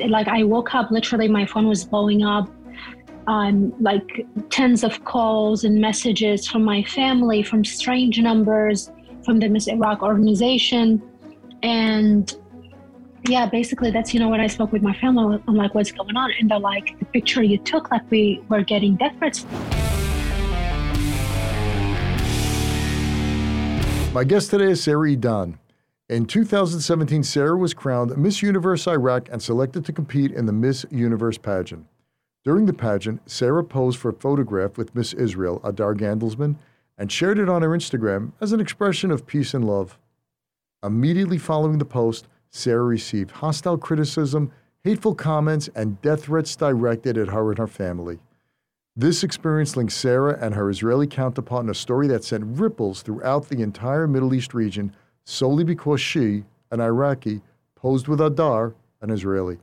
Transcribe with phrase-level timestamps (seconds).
[0.00, 2.48] like I woke up literally my phone was blowing up
[3.26, 8.90] um, like tens of calls and messages from my family, from strange numbers,
[9.24, 11.02] from the Miss Iraq organization.
[11.62, 12.34] And
[13.28, 16.16] yeah, basically that's, you know, when I spoke with my family, I'm like, what's going
[16.16, 16.32] on?
[16.38, 19.46] And they're like, the picture you took, like we were getting death threats.
[24.12, 25.58] My guest today is Sarah Idan.
[26.10, 30.84] In 2017, Sarah was crowned Miss Universe Iraq and selected to compete in the Miss
[30.90, 31.86] Universe pageant.
[32.44, 36.56] During the pageant, Sarah posed for a photograph with Miss Israel, Adar Gandelsman,
[36.98, 39.98] and shared it on her Instagram as an expression of peace and love.
[40.82, 47.28] Immediately following the post, Sarah received hostile criticism, hateful comments, and death threats directed at
[47.28, 48.18] her and her family.
[48.94, 53.48] This experience linked Sarah and her Israeli counterpart in a story that sent ripples throughout
[53.48, 57.40] the entire Middle East region solely because she, an Iraqi,
[57.74, 59.58] posed with Adar, an Israeli.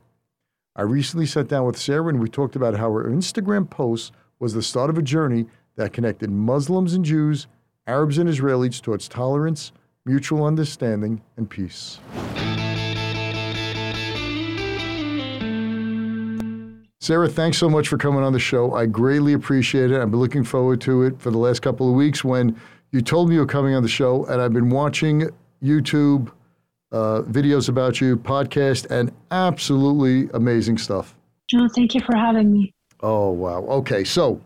[0.76, 4.54] I recently sat down with Sarah and we talked about how her Instagram post was
[4.54, 5.46] the start of a journey
[5.76, 7.46] that connected Muslims and Jews,
[7.86, 9.72] Arabs and Israelis towards tolerance,
[10.04, 12.00] mutual understanding, and peace.
[17.00, 18.74] Sarah, thanks so much for coming on the show.
[18.74, 20.00] I greatly appreciate it.
[20.00, 22.56] I've been looking forward to it for the last couple of weeks when
[22.92, 25.28] you told me you were coming on the show, and I've been watching
[25.62, 26.30] YouTube
[26.90, 31.14] uh, videos about you, podcast, and absolutely amazing stuff.
[31.54, 32.74] Oh, thank you for having me.
[33.00, 33.62] Oh, wow.
[33.64, 34.40] Okay, so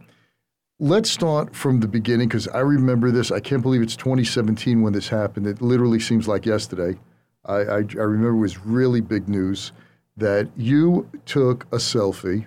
[0.79, 3.31] let's start from the beginning because I remember this.
[3.31, 5.47] I can't believe it's 2017 when this happened.
[5.47, 6.99] It literally seems like yesterday.
[7.45, 9.73] I, I, I remember it was really big news
[10.17, 12.47] that you took a selfie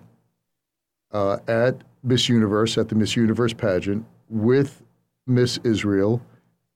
[1.11, 4.81] uh, at Miss Universe, at the Miss Universe pageant with
[5.27, 6.21] Miss Israel,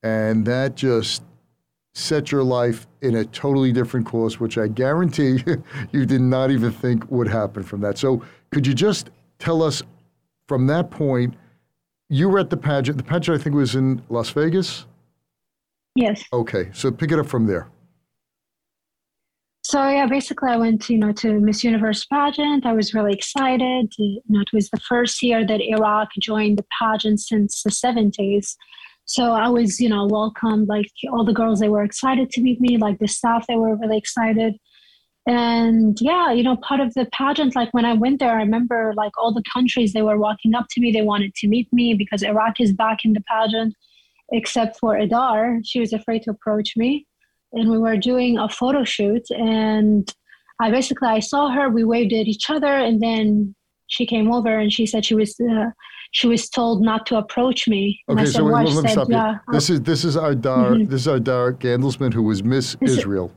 [0.04, 1.24] and that just
[1.94, 5.44] set your life in a totally different course, which I guarantee
[5.92, 7.98] you did not even think would happen from that.
[7.98, 9.84] So, could you just tell us
[10.48, 11.36] from that point?
[12.10, 12.98] You were at the pageant.
[12.98, 14.86] The pageant, I think, was in Las Vegas.
[15.96, 16.24] Yes.
[16.34, 17.68] Okay, so pick it up from there.
[19.66, 22.66] So yeah, basically, I went, you know, to Miss Universe pageant.
[22.66, 23.94] I was really excited.
[23.98, 28.58] You know, it was the first year that Iraq joined the pageant since the seventies.
[29.06, 30.68] So I was, you know, welcomed.
[30.68, 32.78] Like all the girls, they were excited to meet me.
[32.78, 34.56] Like the staff, they were really excited.
[35.26, 38.94] And yeah, you know, part of the pageant, like when I went there, I remember
[38.96, 40.92] like all the countries, they were walking up to me.
[40.92, 43.74] They wanted to meet me because Iraq is back in the pageant,
[44.32, 45.60] except for Adar.
[45.64, 47.08] She was afraid to approach me.
[47.54, 49.26] And we were doing a photo shoot.
[49.30, 50.14] And
[50.60, 52.74] I basically, I saw her, we waved at each other.
[52.74, 53.56] And then
[53.88, 55.70] she came over and she said she was uh,
[56.14, 58.00] she was told not to approach me.
[58.08, 59.54] Okay, so let me stop yeah, you.
[59.54, 60.90] This is this is Adar mm-hmm.
[60.90, 63.32] this is Adar Gandelsman who was Miss this Israel.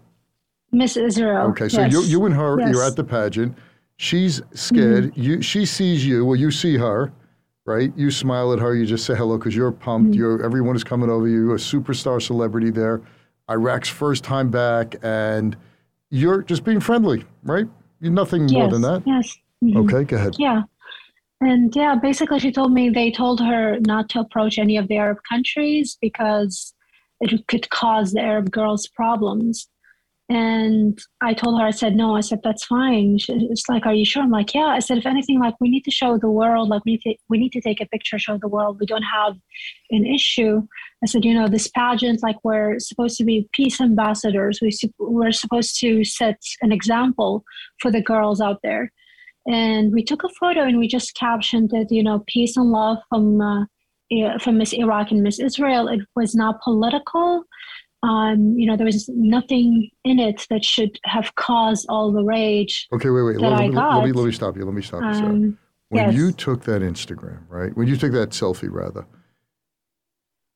[0.73, 1.49] Miss Israel.
[1.49, 1.93] Okay, so yes.
[1.93, 2.71] you you and her yes.
[2.71, 3.57] you're at the pageant.
[3.97, 5.05] She's scared.
[5.05, 5.23] Mm-hmm.
[5.23, 6.27] You she sees you.
[6.27, 7.13] Well, you see her,
[7.65, 7.93] right?
[7.97, 8.75] You smile at her.
[8.75, 10.11] You just say hello because you're pumped.
[10.11, 10.21] Mm-hmm.
[10.21, 13.01] You're everyone is coming over You're A superstar celebrity there.
[13.49, 15.57] Iraq's first time back, and
[16.11, 17.67] you're just being friendly, right?
[18.01, 18.53] You're nothing yes.
[18.53, 19.03] more than that.
[19.07, 19.35] Yes.
[19.65, 19.79] Mm-hmm.
[19.79, 20.37] Okay, go ahead.
[20.39, 20.63] Yeah.
[21.41, 24.97] And yeah, basically, she told me they told her not to approach any of the
[24.97, 26.75] Arab countries because
[27.21, 29.69] it could cause the Arab girls problems.
[30.29, 33.19] And I told her, I said, no, I said, that's fine.
[33.29, 34.25] It's like, are you sure?
[34.25, 34.67] I'm like, yeah.
[34.67, 37.15] I said, if anything, like, we need to show the world, like, we need to,
[37.29, 39.37] we need to take a picture, show the world we don't have
[39.91, 40.67] an issue.
[41.05, 44.59] I said, you know, this pageant, like, we're supposed to be peace ambassadors.
[44.61, 47.45] We, we're supposed to set an example
[47.79, 48.91] for the girls out there
[49.47, 52.99] and we took a photo and we just captioned it, you know, peace and love
[53.09, 53.65] from uh,
[54.41, 55.89] from Miss Iraq and Miss Israel.
[55.89, 57.43] It was not political.
[58.03, 62.87] Um, you know, there was nothing in it that should have caused all the rage.
[62.93, 63.41] Okay, wait, wait.
[63.41, 63.97] That let, I let, got.
[63.99, 64.65] let me let me stop you.
[64.65, 65.59] Let me stop you, Um,
[65.89, 66.15] when yes.
[66.15, 67.77] you took that Instagram, right?
[67.77, 69.07] When you took that selfie, rather.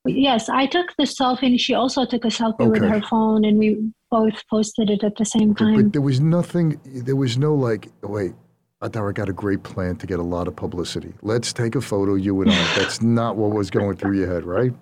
[0.07, 3.59] Yes, I took the selfie, and she also took a selfie with her phone, and
[3.59, 5.75] we both posted it at the same Okay, time.
[5.77, 6.81] but there was nothing.
[6.85, 7.91] There was no like.
[8.03, 8.33] Wait,
[8.83, 11.13] I thought I got a great plan to get a lot of publicity.
[11.21, 12.77] Let's take a photo, you and I.
[12.79, 14.73] That's not what was going through your head, right?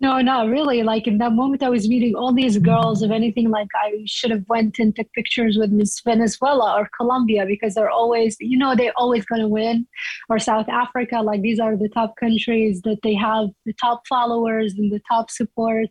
[0.00, 0.82] No, not really.
[0.82, 3.02] Like in that moment, I was meeting all these girls.
[3.02, 7.46] If anything, like I should have went and took pictures with Miss Venezuela or Colombia
[7.46, 9.86] because they're always, you know, they're always going to win.
[10.28, 14.74] Or South Africa, like these are the top countries that they have the top followers
[14.76, 15.88] and the top support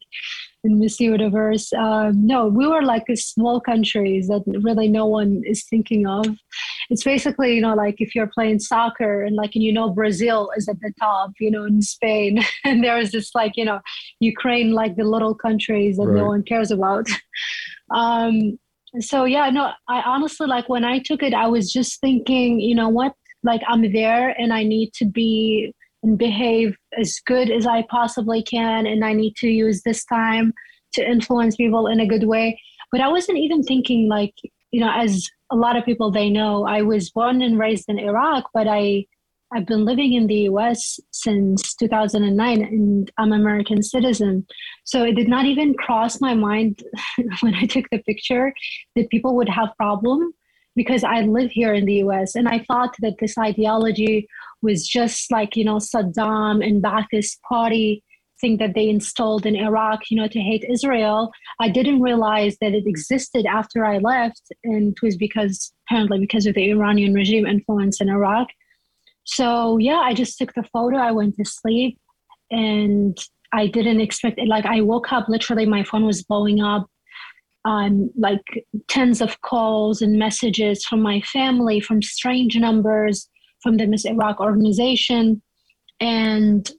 [0.65, 1.71] in Miss Universe.
[1.73, 6.27] Um, no, we were like a small countries that really no one is thinking of.
[6.89, 10.51] It's basically, you know, like if you're playing soccer and like, and you know, Brazil
[10.57, 13.80] is at the top, you know, in Spain, and there's this like, you know,
[14.19, 17.07] Ukraine, like the little countries that no one cares about.
[17.94, 18.57] Um,
[19.00, 22.74] so yeah, no, I honestly like when I took it, I was just thinking, you
[22.74, 23.13] know what,
[23.44, 28.44] like I'm there and I need to be and behave as good as I possibly
[28.44, 30.53] can, and I need to use this time
[30.94, 32.59] to influence people in a good way.
[32.91, 34.33] But I wasn't even thinking like,
[34.71, 38.00] you know, as a lot of people they know, I was born and raised in
[38.00, 39.05] Iraq, but I
[39.55, 44.47] I've been living in the US since 2009 and I'm an American citizen.
[44.83, 46.81] So it did not even cross my mind
[47.41, 48.51] when I took the picture
[48.95, 50.33] that people would have problem
[50.75, 54.27] because I live here in the US and I thought that this ideology
[54.63, 58.03] was just like, you know, Saddam and Ba'athist party
[58.43, 61.31] thing that they installed in Iraq, you know, to hate Israel.
[61.61, 66.45] I didn't realize that it existed after I left and it was because apparently because
[66.45, 68.49] of the Iranian regime influence in Iraq.
[69.23, 70.97] So yeah, I just took the photo.
[70.97, 71.97] I went to sleep
[72.51, 73.17] and
[73.53, 74.49] I didn't expect it.
[74.49, 76.87] Like I woke up, literally my phone was blowing up.
[77.65, 78.45] Um, like
[78.89, 83.29] tens of calls and messages from my family, from strange numbers,
[83.61, 85.41] from the Miss Iraq organization.
[86.01, 86.69] And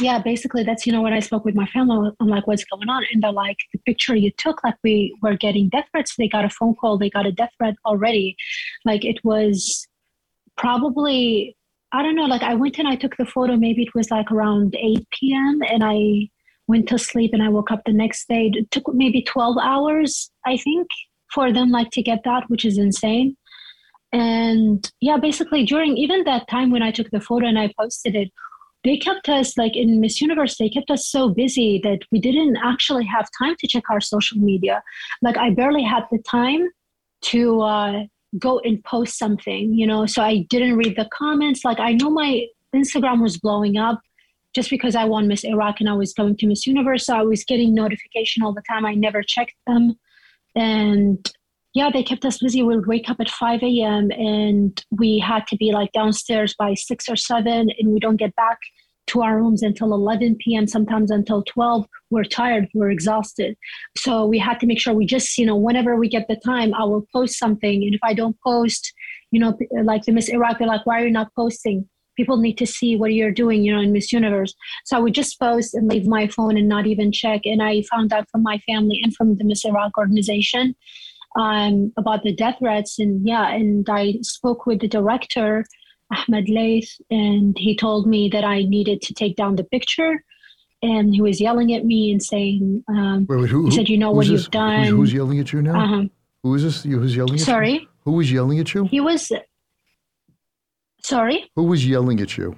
[0.00, 2.88] yeah, basically that's, you know, when I spoke with my family, I'm like, what's going
[2.88, 3.04] on?
[3.12, 6.14] And they're like, the picture you took, like we were getting death threats.
[6.16, 8.36] They got a phone call, they got a death threat already.
[8.84, 9.86] Like it was
[10.56, 11.56] probably
[11.90, 14.30] I don't know, like I went and I took the photo, maybe it was like
[14.30, 15.60] around 8 p.m.
[15.70, 16.28] and I
[16.66, 18.50] went to sleep and I woke up the next day.
[18.52, 20.86] It took maybe 12 hours, I think,
[21.32, 23.36] for them like to get that, which is insane.
[24.12, 28.14] And yeah, basically during even that time when I took the photo and I posted
[28.14, 28.30] it,
[28.84, 32.56] they kept us like in Miss Universe, they kept us so busy that we didn't
[32.56, 34.82] actually have time to check our social media.
[35.22, 36.68] Like I barely had the time
[37.22, 38.02] to uh,
[38.38, 40.06] go and post something, you know.
[40.06, 41.64] So I didn't read the comments.
[41.64, 44.00] Like I know my Instagram was blowing up
[44.54, 47.06] just because I won Miss Iraq and I was going to Miss Universe.
[47.06, 48.86] So I was getting notification all the time.
[48.86, 49.98] I never checked them.
[50.54, 51.30] And
[51.74, 52.62] yeah, they kept us busy.
[52.62, 54.10] We would wake up at 5 a.m.
[54.10, 58.34] and we had to be like downstairs by six or seven and we don't get
[58.36, 58.58] back
[59.08, 61.86] to our rooms until 11 p.m., sometimes until 12.
[62.10, 63.56] We're tired, we're exhausted.
[63.96, 66.74] So we had to make sure we just, you know, whenever we get the time,
[66.74, 67.82] I will post something.
[67.84, 68.92] And if I don't post,
[69.30, 71.88] you know, like the Miss Iraq, they're like, why are you not posting?
[72.16, 74.54] People need to see what you're doing, you know, in Miss Universe.
[74.84, 77.42] So I would just post and leave my phone and not even check.
[77.44, 80.74] And I found out from my family and from the Miss Iraq organization
[81.36, 82.98] um, about the death threats.
[82.98, 85.64] And yeah, and I spoke with the director
[86.10, 90.24] Ahmed Laith, and he told me that I needed to take down the picture.
[90.80, 93.98] And he was yelling at me and saying, um, wait, wait, who, he said, "You
[93.98, 94.42] know what this?
[94.42, 95.84] you've done." Who's, who's, yelling at you now?
[95.84, 96.04] Uh-huh.
[96.44, 96.84] Who is this?
[96.84, 97.72] Who's yelling at Sorry?
[97.72, 97.78] you?
[97.78, 97.88] Sorry.
[98.04, 98.84] Who was yelling at you?
[98.84, 99.32] He was.
[101.02, 101.50] Sorry.
[101.56, 102.56] Who was yelling at you?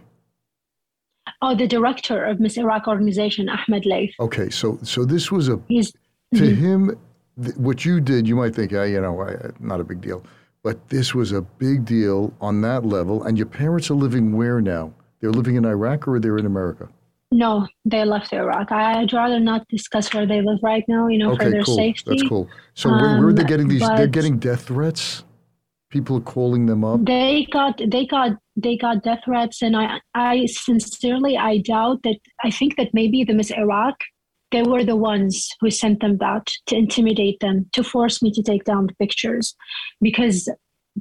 [1.43, 4.13] Oh, the director of Miss Iraq organization, Ahmed Laith.
[4.21, 5.99] Okay, so so this was a He's, to
[6.35, 6.65] mm-hmm.
[6.65, 6.99] him.
[7.43, 10.25] Th- what you did, you might think, yeah, you know, I, not a big deal.
[10.63, 13.25] But this was a big deal on that level.
[13.25, 14.93] And your parents are living where now?
[15.21, 16.89] They're living in Iraq or they're in America?
[17.33, 18.73] No, they left Iraq.
[18.73, 21.77] I'd rather not discuss where they live right now, you know, okay, for their cool.
[21.77, 22.11] safety.
[22.11, 22.49] That's cool.
[22.75, 23.87] So um, where, where, are they um, getting these?
[23.87, 25.23] They're getting death threats.
[25.91, 27.05] People are calling them up.
[27.05, 32.17] They got they got they got death threats, and I I sincerely I doubt that.
[32.43, 33.97] I think that maybe the Miss Iraq
[34.53, 38.43] they were the ones who sent them that to intimidate them to force me to
[38.43, 39.55] take down the pictures.
[40.01, 40.49] Because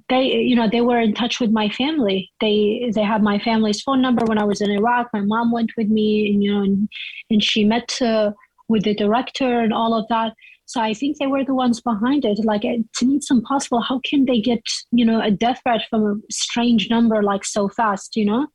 [0.07, 2.31] they you know they were in touch with my family.
[2.41, 5.07] They they had my family's phone number when i was in iraq.
[5.13, 6.89] My mom went with me and you know and,
[7.29, 8.31] and she met uh,
[8.67, 10.33] with the director and all of that.
[10.65, 12.39] So i think they were the ones behind it.
[12.45, 13.81] Like to me it's impossible.
[13.81, 17.67] How can they get you know a death threat from a strange number like so
[17.67, 18.47] fast you know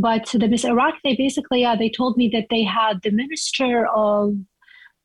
[0.00, 3.86] but the Miss Iraq, they basically, yeah, they told me that they had the Minister
[3.86, 4.34] of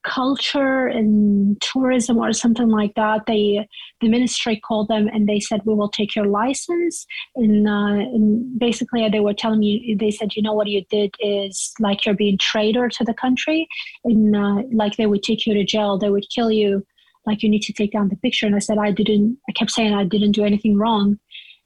[0.05, 3.23] Culture and Tourism or something like that.
[3.25, 3.67] They,
[4.01, 7.05] the ministry called them and they said, we will take your license.
[7.35, 11.15] And, uh, and basically, they were telling me, they said, you know what you did
[11.19, 13.67] is like you're being traitor to the country.
[14.03, 16.85] And uh, like they would take you to jail, they would kill you
[17.25, 19.71] like you need to take down the picture and i said i didn't i kept
[19.71, 21.17] saying i didn't do anything wrong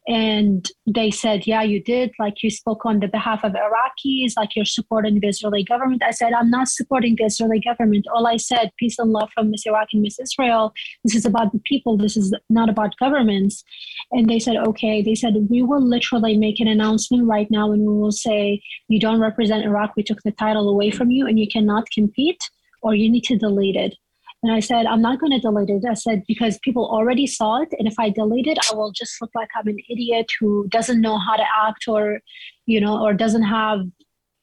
[0.10, 2.12] and they said yeah you did.
[2.20, 6.02] Like you spoke on the behalf of iraqis like you're supporting the israeli government.
[6.04, 8.08] I said i'm not supporting the israeli government.
[8.14, 10.74] All i said peace and love from miss iraq and miss israel.
[11.04, 11.96] This is about the people.
[11.96, 13.64] This is not about governments.
[14.12, 15.04] And they said okay.
[15.04, 19.00] They said we will literally make an announcement right now and we will say you
[19.00, 19.96] don't represent iraq.
[19.96, 22.50] We took the title away from you and you cannot compete
[22.82, 23.96] or you need to delete it
[24.42, 25.84] and I said, I'm not going to delete it.
[25.90, 27.70] I said, because people already saw it.
[27.78, 31.02] And if I delete it, I will just look like I'm an idiot who doesn't
[31.02, 32.20] know how to act or,
[32.66, 33.82] you know, or doesn't have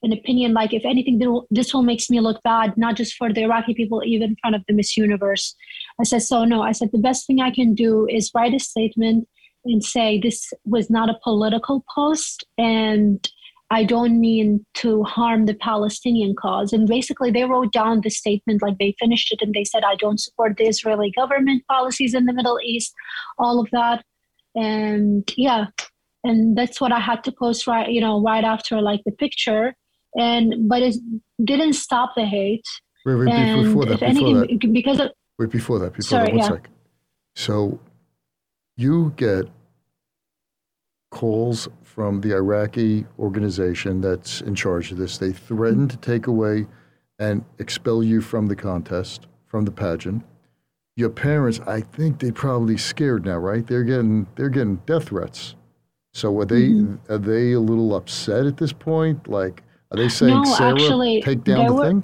[0.02, 1.18] an opinion like if anything
[1.50, 4.54] this will makes me look bad not just for the iraqi people even in front
[4.54, 5.56] of the miss universe
[5.98, 8.58] i said so no i said the best thing i can do is write a
[8.60, 9.26] statement
[9.64, 13.30] and say this was not a political post and
[13.70, 16.72] I don't mean to harm the Palestinian cause.
[16.72, 19.96] And basically, they wrote down the statement, like they finished it, and they said, I
[19.96, 22.94] don't support the Israeli government policies in the Middle East,
[23.38, 24.04] all of that.
[24.54, 25.66] And yeah,
[26.22, 29.74] and that's what I had to post right, you know, right after like the picture.
[30.16, 30.94] And but it
[31.42, 32.64] didn't stop the hate.
[33.04, 36.26] Wait, wait, and before that, before anything, that, because of, wait, before that, before sorry,
[36.26, 36.48] that, one yeah.
[36.48, 36.70] sec.
[37.34, 37.80] So
[38.76, 39.46] you get
[41.10, 45.16] calls from the Iraqi organization that's in charge of this.
[45.16, 46.66] They threatened to take away
[47.18, 50.22] and expel you from the contest, from the pageant.
[50.96, 53.66] Your parents, I think they're probably scared now, right?
[53.66, 55.54] They're getting they're getting death threats.
[56.12, 57.10] So are they mm-hmm.
[57.10, 59.26] are they a little upset at this point?
[59.26, 62.02] Like, are they saying, no, Sarah, actually, take down the were, thing?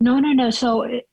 [0.00, 0.48] No, no, no.
[0.48, 1.06] So it,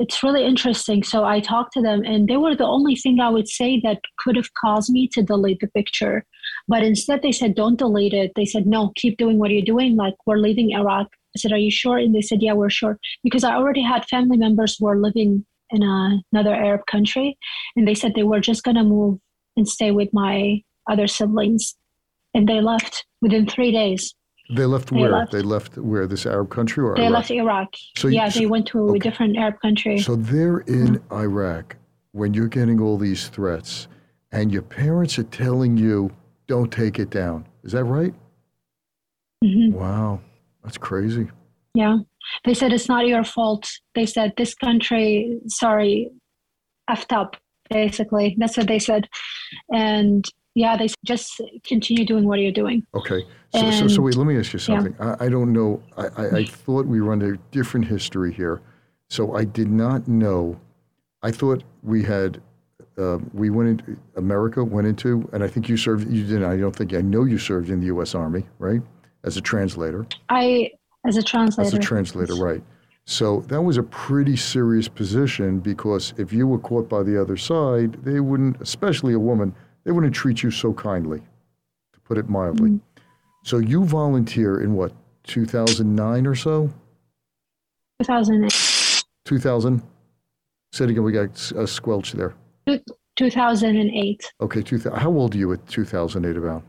[0.00, 1.04] it's really interesting.
[1.04, 4.00] So I talked to them, and they were the only thing I would say that
[4.18, 6.24] could have caused me to delete the picture.
[6.68, 9.96] But instead, they said, "Don't delete it." They said, "No, keep doing what you're doing.
[9.96, 12.98] Like we're leaving Iraq." I said, "Are you sure?" And they said, "Yeah, we're sure."
[13.22, 17.38] Because I already had family members who were living in a, another Arab country,
[17.76, 19.18] and they said they were just gonna move
[19.56, 21.74] and stay with my other siblings,
[22.34, 24.14] and they left within three days.
[24.54, 25.10] They left they where?
[25.10, 25.32] Left.
[25.32, 26.06] They left where?
[26.06, 27.12] This Arab country or they Iraq?
[27.12, 27.68] left Iraq.
[27.96, 28.96] So yeah, so, they went to okay.
[28.96, 29.98] a different Arab country.
[29.98, 31.14] So they're in mm-hmm.
[31.14, 31.76] Iraq
[32.12, 33.88] when you're getting all these threats,
[34.32, 36.10] and your parents are telling you,
[36.52, 38.14] "Don't take it down." Is that right?
[39.42, 39.72] Mm-hmm.
[39.72, 40.20] Wow,
[40.62, 41.28] that's crazy.
[41.74, 41.96] Yeah,
[42.44, 43.64] they said it's not your fault.
[43.94, 46.10] They said this country, sorry,
[46.90, 47.36] effed up.
[47.70, 49.08] Basically, that's what they said,
[49.72, 50.22] and
[50.54, 52.86] yeah, they just continue doing what you're doing.
[52.94, 53.22] Okay.
[53.54, 54.94] So, and, so, so, wait, let me ask you something.
[55.00, 55.16] Yeah.
[55.18, 55.82] I, I, don't know.
[55.96, 58.60] I, I, I, thought we were under different history here.
[59.08, 60.60] So I did not know.
[61.22, 62.42] I thought we had,
[62.98, 66.56] uh, we went into, America went into, and I think you served, you didn't, I
[66.56, 68.14] don't think, I know you served in the U.S.
[68.14, 68.80] Army, right?
[69.24, 70.06] As a translator.
[70.28, 70.70] I,
[71.06, 71.66] as a translator.
[71.68, 72.62] As a translator, right.
[73.04, 77.36] So that was a pretty serious position because if you were caught by the other
[77.36, 82.28] side, they wouldn't, especially a woman, they wouldn't treat you so kindly, to put it
[82.28, 82.70] mildly.
[82.70, 83.02] Mm-hmm.
[83.44, 84.92] So you volunteer in what,
[85.24, 86.70] 2009 or so?
[88.00, 89.04] 2008.
[89.24, 89.82] 2000?
[90.72, 92.34] Say it again, we got a squelch there.
[93.16, 94.32] 2008.
[94.40, 96.62] Okay, two, how old are you at 2008 about?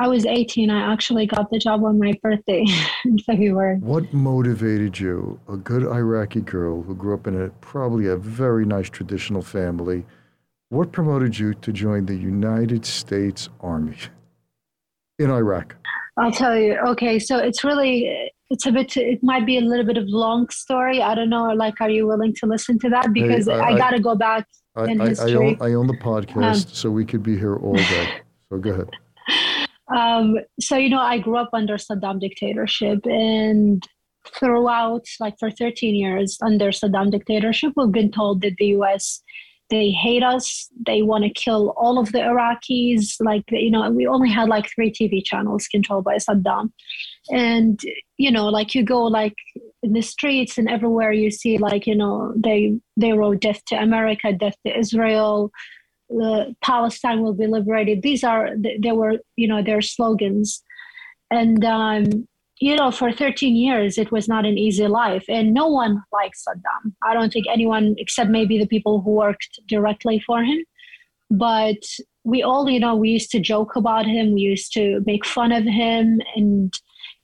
[0.00, 0.70] I was 18.
[0.70, 2.64] I actually got the job on my birthday
[3.04, 3.78] in February.
[3.78, 8.64] What motivated you, a good Iraqi girl who grew up in a probably a very
[8.64, 10.04] nice traditional family,
[10.70, 13.96] what promoted you to join the United States Army
[15.20, 15.76] in Iraq?
[16.16, 16.76] I'll tell you.
[16.88, 20.48] Okay, so it's really it's a bit it might be a little bit of long
[20.50, 21.02] story.
[21.02, 21.46] I don't know.
[21.52, 23.12] Like, are you willing to listen to that?
[23.12, 24.46] Because hey, I, I, got to go back
[24.76, 25.32] I, in I, history.
[25.32, 28.08] I own, I own the podcast, um, so we could be here all day.
[28.50, 28.90] So go ahead.
[29.96, 33.82] Um, so you know, I grew up under Saddam dictatorship, and
[34.38, 39.22] throughout, like for 13 years under Saddam dictatorship, we've been told that the U.S
[39.70, 44.06] they hate us they want to kill all of the iraqis like you know we
[44.06, 46.70] only had like three tv channels controlled by saddam
[47.30, 47.80] and
[48.16, 49.34] you know like you go like
[49.82, 53.74] in the streets and everywhere you see like you know they they wrote death to
[53.76, 55.50] america death to israel
[56.22, 60.62] uh, palestine will be liberated these are they were you know their slogans
[61.30, 62.26] and um
[62.60, 65.24] you know, for 13 years, it was not an easy life.
[65.28, 66.94] And no one likes Saddam.
[67.02, 70.64] I don't think anyone, except maybe the people who worked directly for him.
[71.30, 71.82] But
[72.22, 74.34] we all, you know, we used to joke about him.
[74.34, 76.20] We used to make fun of him.
[76.36, 76.72] And,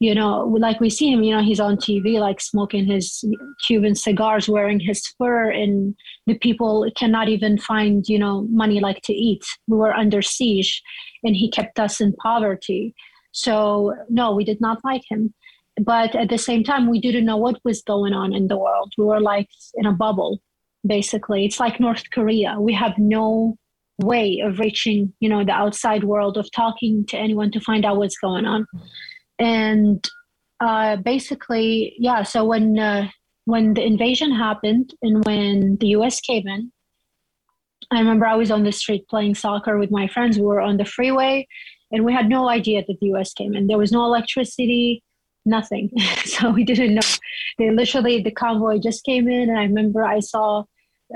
[0.01, 3.23] you know, like we see him, you know, he's on TV, like smoking his
[3.67, 5.51] Cuban cigars, wearing his fur.
[5.51, 9.45] And the people cannot even find, you know, money like to eat.
[9.67, 10.81] We were under siege
[11.23, 12.95] and he kept us in poverty
[13.31, 15.33] so, no, we did not like him.
[15.81, 18.93] But at the same time, we didn't know what was going on in the world.
[18.97, 20.41] We were like in a bubble,
[20.85, 21.45] basically.
[21.45, 22.57] It's like North Korea.
[22.59, 23.57] We have no
[23.99, 27.97] way of reaching, you know, the outside world, of talking to anyone to find out
[27.97, 28.67] what's going on.
[29.41, 30.07] And
[30.59, 33.09] uh, basically, yeah, so when, uh,
[33.45, 36.71] when the invasion happened and when the US came in,
[37.91, 40.37] I remember I was on the street playing soccer with my friends.
[40.37, 41.47] We were on the freeway
[41.91, 43.65] and we had no idea that the US came in.
[43.65, 45.03] There was no electricity,
[45.45, 45.89] nothing.
[46.25, 47.01] so we didn't know.
[47.57, 50.63] They literally, the convoy just came in, and I remember I saw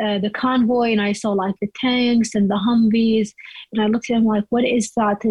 [0.04, 3.30] uh, the convoy and I saw like the tanks and the Humvees,
[3.72, 5.22] and I looked at them like, what is that?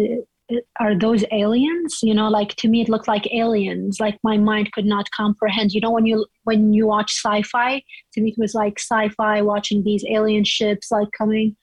[0.79, 1.99] Are those aliens?
[2.01, 3.99] You know like to me it looked like aliens.
[3.99, 5.71] Like my mind could not comprehend.
[5.71, 7.81] You know when you when you watch sci-fi
[8.13, 11.55] to me it was like sci-fi watching these alien ships like coming.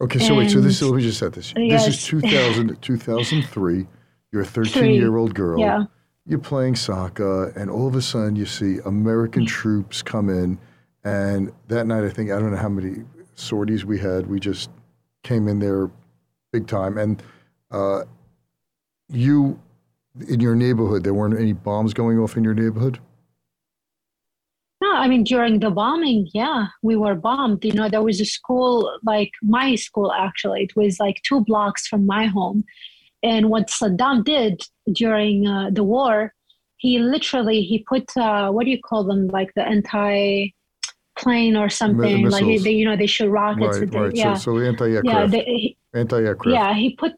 [0.00, 1.52] Okay so and, wait so this is let me just set this.
[1.56, 1.86] Yes.
[1.86, 3.86] this is 2000 2003
[4.32, 5.58] you're a 13 year old girl.
[5.58, 5.84] Yeah.
[6.26, 10.58] you're playing soccer and all of a sudden you see american troops come in.
[11.04, 13.04] And that night i think i don't know how many
[13.36, 14.26] sorties we had.
[14.26, 14.70] We just
[15.22, 15.90] came in there
[16.52, 16.98] big time.
[16.98, 17.22] And
[17.70, 18.02] uh,
[19.08, 19.58] you
[20.28, 22.98] in your neighborhood there weren't any bombs going off in your neighborhood?
[24.82, 27.64] No i mean during the bombing yeah we were bombed.
[27.64, 30.64] You know there was a school like my school actually.
[30.64, 32.64] It was like two blocks from my home.
[33.22, 36.32] And what saddam did during uh, the war
[36.78, 39.28] he literally he put uh, what do you call them?
[39.28, 40.52] Like the anti
[41.18, 42.26] plane or something.
[42.26, 44.14] M- like they, you know they shoot rockets right, right.
[44.14, 44.34] yeah.
[44.34, 45.34] so, so anti-aircraft.
[45.34, 46.54] Yeah, anti-aircraft.
[46.54, 47.12] yeah he put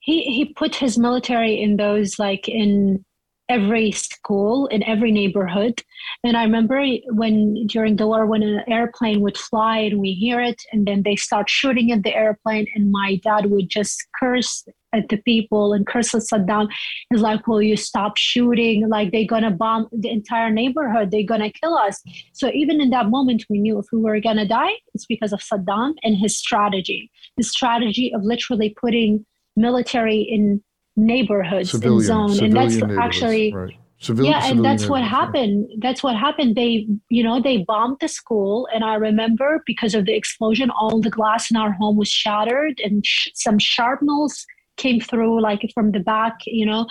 [0.00, 3.04] he he put his military in those like in
[3.50, 5.82] every school in every neighborhood.
[6.24, 6.82] And i remember
[7.20, 11.02] when during the war when an airplane would fly and we hear it and then
[11.02, 15.72] they start shooting at the airplane and my dad would just curse at the people
[15.72, 16.68] and curse at saddam
[17.10, 18.88] he's like will you stop shooting?
[18.88, 21.10] Like they're gonna bomb the entire neighborhood.
[21.10, 22.00] They're gonna kill us.
[22.32, 25.40] So even in that moment we knew if we were gonna die it's because of
[25.40, 27.10] saddam and his strategy.
[27.36, 29.26] His strategy of literally putting
[29.56, 30.62] military in
[30.96, 33.76] neighborhoods civilian, in zone and that's actually right.
[34.16, 35.78] yeah and that's what happened right.
[35.80, 40.04] that's what happened they you know they bombed the school and i remember because of
[40.06, 44.44] the explosion all the glass in our home was shattered and sh- some shrapnels
[44.76, 46.86] came through like from the back you know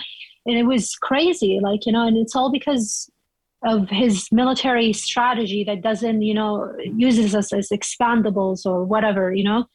[0.46, 3.10] and it was crazy like you know and it's all because
[3.62, 9.44] of his military strategy that doesn't you know uses us as expandables or whatever you
[9.44, 9.66] know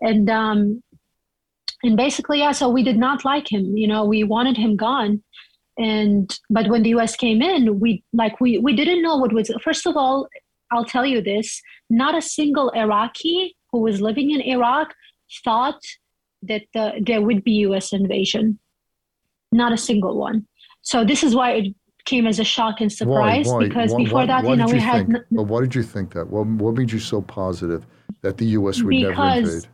[0.00, 0.82] and um
[1.82, 5.22] and basically yeah so we did not like him you know we wanted him gone.
[5.80, 9.48] And but when the us came in we like we we didn't know what was
[9.62, 10.26] first of all
[10.72, 14.92] i'll tell you this not a single iraqi who was living in iraq
[15.44, 15.80] thought
[16.42, 18.58] that uh, there would be us invasion.
[19.52, 20.46] Not a single one.
[20.82, 21.74] So this is why it
[22.04, 23.68] came as a shock and surprise why, why?
[23.68, 26.28] because why, before that you know we you had well, why did you think that?
[26.28, 27.86] What, what made you so positive
[28.22, 29.68] that the us would because, never invade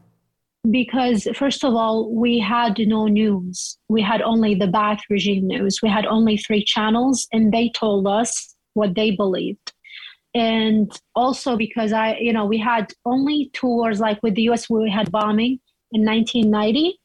[0.70, 3.79] because first of all we had no news.
[3.88, 5.81] We had only the Ba'ath regime news.
[5.83, 9.72] We had only three channels and they told us what they believed.
[10.35, 14.68] And also because i you know we had only two wars like with the us
[14.68, 15.61] we had bombing
[15.92, 16.98] in 1990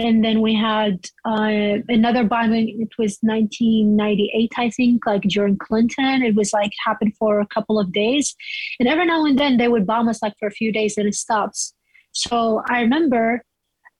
[0.00, 6.22] and then we had uh, another bombing it was 1998 i think like during clinton.
[6.22, 8.34] It was like happened for a couple of days.
[8.80, 11.06] And every now and then they would bomb us like for a few days and
[11.06, 11.72] it stops
[12.12, 13.42] so I remember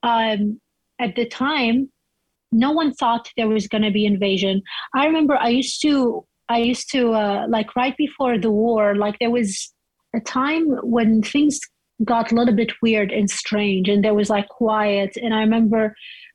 [0.03, 0.61] um,
[1.01, 1.91] at the time,
[2.53, 4.63] no one thought there was going to be invasion.
[4.95, 9.19] I remember I used to, I used to uh, like right before the war, like
[9.19, 9.73] there was
[10.15, 11.59] a time when things
[12.05, 15.17] got a little bit weird and strange, and there was like quiet.
[15.17, 15.95] And I remember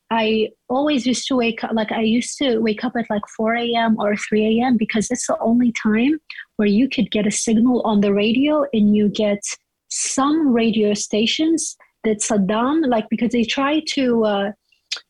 [0.09, 3.55] I always used to wake up, like I used to wake up at like 4
[3.55, 3.97] a.m.
[3.99, 4.77] or 3 a.m.
[4.77, 6.19] because it's the only time
[6.55, 9.39] where you could get a signal on the radio and you get
[9.89, 14.51] some radio stations that Saddam, like, because they try to, uh,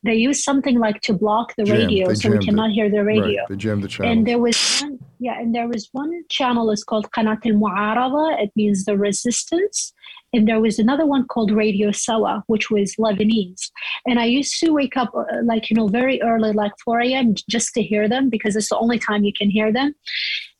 [0.04, 2.74] they use something like to block the radio, so we cannot it.
[2.74, 3.42] hear the radio.
[3.42, 3.50] Right.
[3.50, 4.12] They jam the channel.
[4.12, 8.42] And there was one, yeah, and there was one channel is called Qanat al Mu'arada.
[8.42, 9.94] It means the resistance.
[10.34, 13.72] And there was another one called Radio Sawa, which was Lebanese.
[14.06, 17.36] And I used to wake up, uh, like, you know, very early, like 4 a.m.,
[17.50, 19.96] just to hear them because it's the only time you can hear them.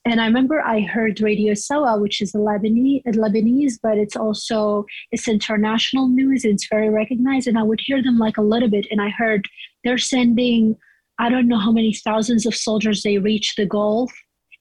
[0.08, 4.86] And I remember I heard Radio Sawa, which is a Lebanese, Lebanese, but it's also
[5.12, 6.46] it's international news.
[6.46, 8.88] It's very recognized, and I would hear them like a little bit.
[8.90, 9.50] And I heard
[9.84, 10.78] they're sending,
[11.20, 14.10] I don't know how many thousands of soldiers they reach the Gulf.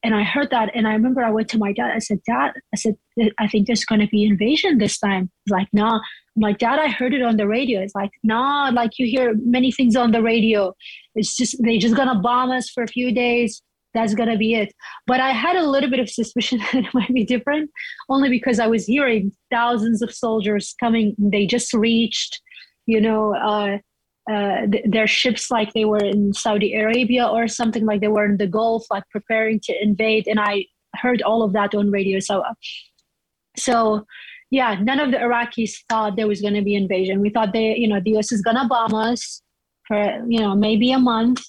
[0.02, 1.92] And I heard that, and I remember I went to my dad.
[1.94, 2.96] I said, "Dad, I said
[3.38, 5.68] I think there's going to be invasion this time." He's like.
[5.72, 6.00] Nah.
[6.36, 7.80] I'm like, Dad, I heard it on the radio.
[7.80, 10.74] It's like, nah, like you hear many things on the radio.
[11.14, 13.62] It's just they just gonna bomb us for a few days
[13.96, 14.72] that's going to be it.
[15.06, 17.70] But I had a little bit of suspicion that it might be different,
[18.08, 21.14] only because I was hearing thousands of soldiers coming.
[21.18, 22.40] They just reached,
[22.84, 23.78] you know, uh,
[24.30, 28.26] uh, th- their ships like they were in Saudi Arabia or something like they were
[28.26, 30.26] in the Gulf, like preparing to invade.
[30.28, 32.18] And I heard all of that on radio.
[32.20, 32.54] So, uh,
[33.56, 34.04] so
[34.50, 37.20] yeah, none of the Iraqis thought there was going to be invasion.
[37.20, 38.30] We thought they, you know, the U.S.
[38.30, 39.42] is going to bomb us
[39.88, 41.42] for, you know, maybe a month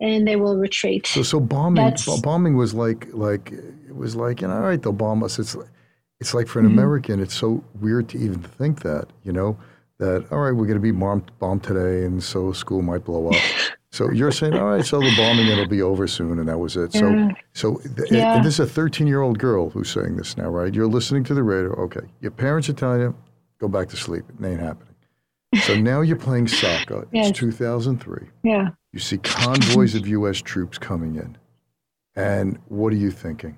[0.00, 1.06] and they will retreat.
[1.06, 4.80] So, so bombing, That's, bombing was like, like it was like, you know, all right,
[4.80, 5.38] they'll bomb us.
[5.38, 5.56] It's,
[6.20, 6.78] it's like for an mm-hmm.
[6.78, 9.58] American, it's so weird to even think that, you know,
[9.98, 13.28] that all right, we're going to be bombed, bombed today, and so school might blow
[13.28, 13.40] up.
[13.92, 16.76] so you're saying, all right, so the bombing it'll be over soon, and that was
[16.76, 16.92] it.
[16.92, 17.30] So, Yeah.
[17.52, 18.36] so th- Yeah.
[18.36, 20.74] and this is a 13 year old girl who's saying this now, right?
[20.74, 21.72] You're listening to the radio.
[21.72, 23.14] Okay, your parents are telling you,
[23.58, 24.24] go back to sleep.
[24.40, 24.89] It ain't happening.
[25.62, 27.08] So now you're playing soccer.
[27.12, 27.30] Yes.
[27.30, 28.28] It's 2003.
[28.44, 28.68] Yeah.
[28.92, 30.40] You see convoys of U.S.
[30.40, 31.36] troops coming in,
[32.14, 33.56] and what are you thinking?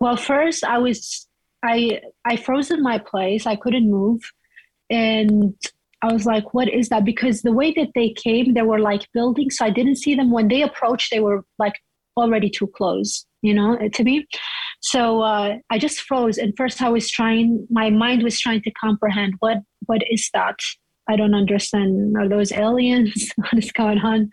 [0.00, 1.28] Well, first I was
[1.64, 3.46] I I froze in my place.
[3.46, 4.20] I couldn't move,
[4.90, 5.54] and
[6.02, 9.08] I was like, "What is that?" Because the way that they came, they were like
[9.12, 10.30] buildings, so I didn't see them.
[10.30, 11.74] When they approached, they were like
[12.16, 14.26] already too close, you know, to me.
[14.80, 16.38] So uh, I just froze.
[16.38, 17.66] And first, I was trying.
[17.70, 20.56] My mind was trying to comprehend what what is that.
[21.08, 22.16] I don't understand.
[22.16, 23.30] Are those aliens?
[23.36, 24.30] what is going on?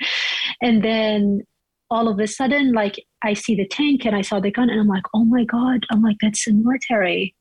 [0.61, 1.41] And then
[1.89, 4.79] all of a sudden, like I see the tank and I saw the gun, and
[4.79, 5.85] I'm like, oh my god!
[5.91, 7.35] I'm like, that's the military.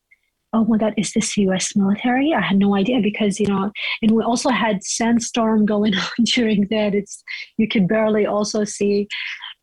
[0.53, 1.75] Oh my god, is this U.S.
[1.75, 2.33] military?
[2.33, 6.67] I had no idea because you know, and we also had sandstorm going on during
[6.71, 6.95] that.
[6.95, 7.23] It's
[7.57, 9.07] you could barely also see,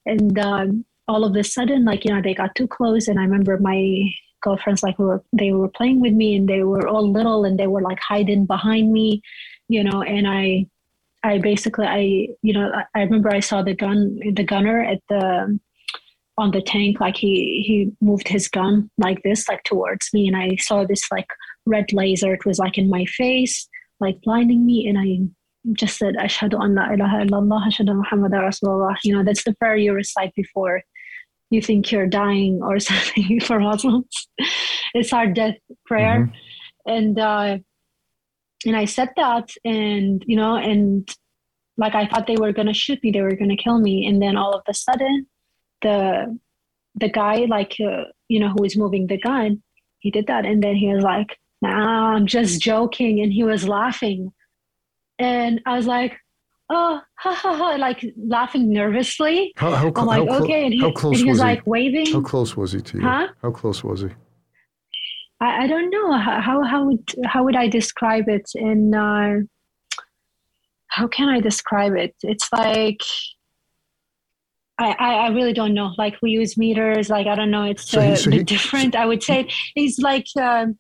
[0.07, 3.25] and um, all of a sudden, like you know, they got too close, and I
[3.25, 4.11] remember my
[4.43, 7.67] girlfriends like were they were playing with me, and they were all little, and they
[7.67, 9.23] were like hiding behind me,
[9.69, 10.67] you know, and I
[11.25, 15.01] I basically I you know I, I remember I saw the gun the gunner at
[15.09, 15.59] the
[16.39, 20.37] on the tank like he he moved his gun like this like towards me and
[20.37, 21.29] I saw this like
[21.67, 23.69] red laser it was like in my face
[24.01, 25.29] like blinding me and I
[25.75, 28.97] just said ashhadu an la ilaha illallah ashhadu muhammad rasulullah.
[29.05, 30.83] You know that's the prayer you recite before
[31.53, 34.29] you think you're dying or something for Muslims.
[34.95, 36.19] It's our death prayer.
[36.27, 36.33] Mhm.
[36.97, 37.59] and uh
[38.67, 41.09] and I said that, and you know, and
[41.77, 44.37] like I thought they were gonna shoot me, they were gonna kill me, and then
[44.37, 45.27] all of a sudden,
[45.83, 46.39] the
[46.95, 49.63] the guy, like uh, you know, who was moving the gun,
[49.99, 53.67] he did that, and then he was like, "Nah, I'm just joking," and he was
[53.67, 54.33] laughing,
[55.19, 56.13] and I was like,
[56.75, 59.53] "Oh, ha ha ha!" Like laughing nervously.
[59.57, 61.41] How, how, I'm like, how, clo- "Okay," and he, how close and he was, was
[61.41, 61.45] he?
[61.55, 62.13] like waving.
[62.13, 63.03] How close was he to you?
[63.05, 63.29] Huh?
[63.43, 64.09] How close was he?
[65.41, 69.41] I, I don't know how, how how would how would I describe it in uh,
[70.89, 72.15] how can I describe it?
[72.23, 73.03] It's like
[74.79, 75.93] I, I, I really don't know.
[75.99, 77.11] Like we use meters.
[77.11, 77.65] Like I don't know.
[77.65, 78.97] It's So he- uh, so bit he- different.
[78.97, 80.79] I would say he's like um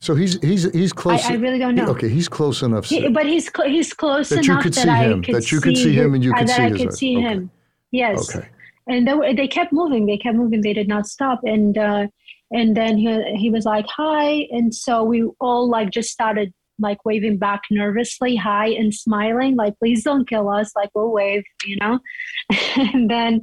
[0.00, 1.24] So he's he's he's I, close.
[1.26, 1.88] I really don't he- know.
[1.90, 2.84] okay, he's close enough.
[2.86, 5.34] He, but he's cl- he's close That you enough could that see I him, could
[5.34, 6.98] that you could see his- him and you uh, could that see I could eyes.
[6.98, 7.26] see Okay.
[7.26, 7.50] him.
[7.90, 8.48] Yes okay.
[8.86, 12.06] and they were, they kept moving they kept moving they did not stop and uh,
[12.52, 17.04] and then he, he was like hi and so we all like just started like
[17.04, 21.76] waving back nervously hi and smiling like please don't kill us like we'll wave you
[21.76, 21.98] know
[22.76, 23.42] and then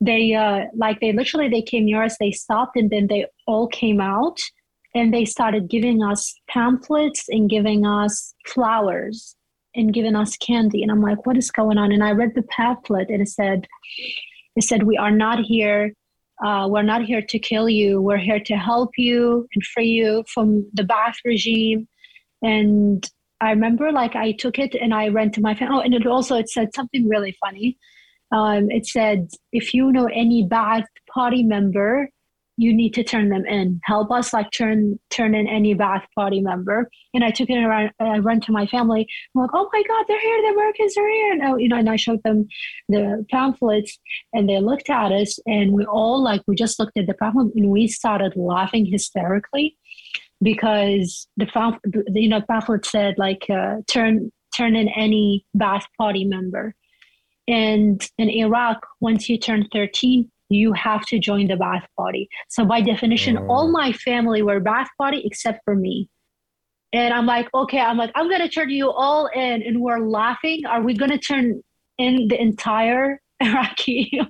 [0.00, 3.66] they uh like they literally they came near us they stopped and then they all
[3.68, 4.38] came out
[4.94, 9.36] and they started giving us pamphlets and giving us flowers
[9.74, 10.82] and giving us candy.
[10.82, 11.92] And i'm like what is going on?
[11.92, 13.66] And i read the pamphlet and it said
[14.56, 15.92] it said we are not here
[16.44, 18.00] uh, we're not here to kill you.
[18.00, 21.86] We're here to help you and free you from the Ba'ath regime.
[22.42, 23.08] And
[23.42, 26.06] i remember like i took it and i ran to my family oh and it
[26.06, 27.78] also it said something really funny.
[28.32, 32.08] Um, it said if you know any Ba'ath party member
[32.60, 33.80] you need to turn them in.
[33.84, 36.90] Help us like turn turn in any Ba'ath party member.
[37.14, 39.08] And i took it around i ran to my family.
[39.34, 40.42] I'm like oh my god they're here.
[40.42, 41.32] The americans are here.
[41.32, 42.46] And, I, you know, and i showed them
[42.90, 43.98] the pamphlets
[44.34, 47.54] and they looked at us and we all like we just looked at the pamphlet
[47.54, 49.78] and we started laughing hysterically
[50.42, 51.80] because the pamphlet
[52.14, 56.74] you know pamphlet said like uh, turn turn in any Ba'ath party member.
[57.48, 62.28] And in iraq once you turn 13 you have to join the Ba'ath party.
[62.48, 63.46] So by definition Oh.
[63.48, 66.08] all my family were Ba'ath party except for me.
[66.92, 69.62] And i'm like okay i'm like i'm gonna turn you all in.
[69.62, 70.66] And we're laughing.
[70.66, 71.62] Are we gonna turn
[71.98, 74.20] in the entire iraqi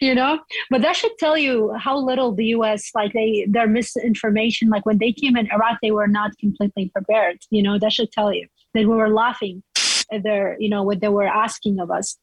[0.00, 0.40] you know?
[0.70, 4.98] But that should tell you how little the us like they their misinformation like when
[4.98, 7.78] they came in iraq they were not completely prepared you know?
[7.78, 8.46] That should tell you.
[8.74, 9.62] That we were laughing
[10.10, 12.16] at their you know what they were asking of us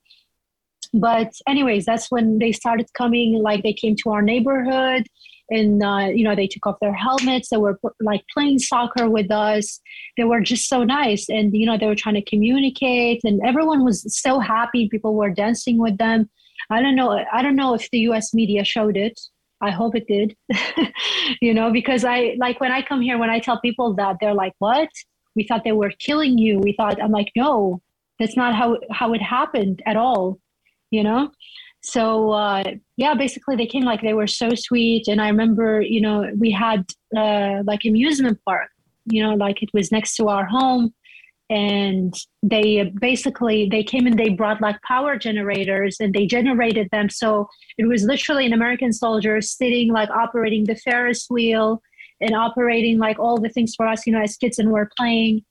[0.93, 5.05] but anyways that's when they started coming like they came to our neighborhood
[5.51, 7.49] and uh, you know they took off their helmets.
[7.49, 9.79] They were like playing soccer with us.
[10.17, 13.83] They were just so nice and you know they were trying to communicate and everyone
[13.83, 14.89] was so happy.
[14.89, 16.29] People were dancing with them.
[16.69, 19.19] I don't know i don't know if the us media showed it.
[19.61, 20.35] I hope it did.
[21.41, 24.33] You know because i like when i come here when i tell people that they're
[24.33, 24.89] like what?
[25.35, 26.59] We thought they were killing you.
[26.59, 27.81] We thought i'm like no
[28.19, 30.39] that's not how how it happened at all
[30.91, 31.31] you know
[31.81, 32.63] so uh,
[32.97, 36.51] yeah basically they came like they were so sweet and i remember you know we
[36.51, 36.83] had
[37.15, 38.69] uh, like amusement park
[39.11, 40.93] you know, like it was next to our home.
[41.51, 47.09] And they basically they came and they brought like power generators and they generated them.
[47.09, 47.47] So
[47.79, 51.81] it was literally an American soldier sitting like operating the Ferris wheel
[52.21, 55.43] and operating like all the things for us, you know, as kids and we're playing.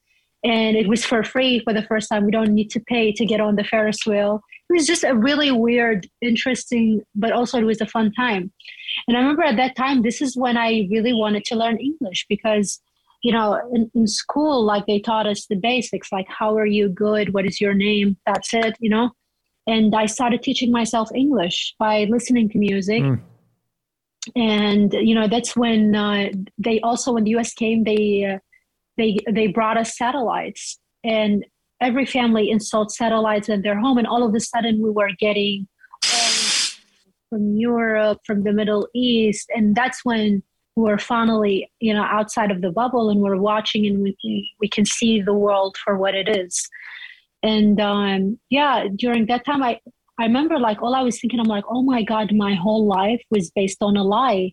[0.44, 2.24] And it was for free for the first time.
[2.24, 4.40] We don't need to pay to get on the Ferris wheel.
[4.70, 8.52] It was just a really weird, interesting, but also it was a fun time.
[9.06, 12.26] And I remember at that time, this is when I really wanted to learn English
[12.28, 12.80] because,
[13.22, 16.88] you know, in, in school, like they taught us the basics, like how are you
[16.88, 17.34] good?
[17.34, 18.16] What is your name?
[18.24, 19.10] That's it, you know?
[19.66, 23.02] And I started teaching myself English by listening to music.
[23.02, 23.20] Mm
[24.36, 27.52] and you know that's when uh, they also when the U.S.
[27.52, 28.38] came, they uh,
[28.98, 31.44] they they brought us satellites, and
[31.80, 35.66] every family installed satellites in their home, and all of a sudden we were getting
[37.30, 40.42] from Europe, from the Middle East, and that's when
[40.76, 44.84] we're finally you know outside of the bubble and we're watching and we we can
[44.84, 46.68] see the world for what it is.
[47.42, 49.80] And um, yeah, during that time, I
[50.18, 53.22] I remember like all I was thinking, I'm like, oh my God, my whole life
[53.30, 54.52] was based on a lie.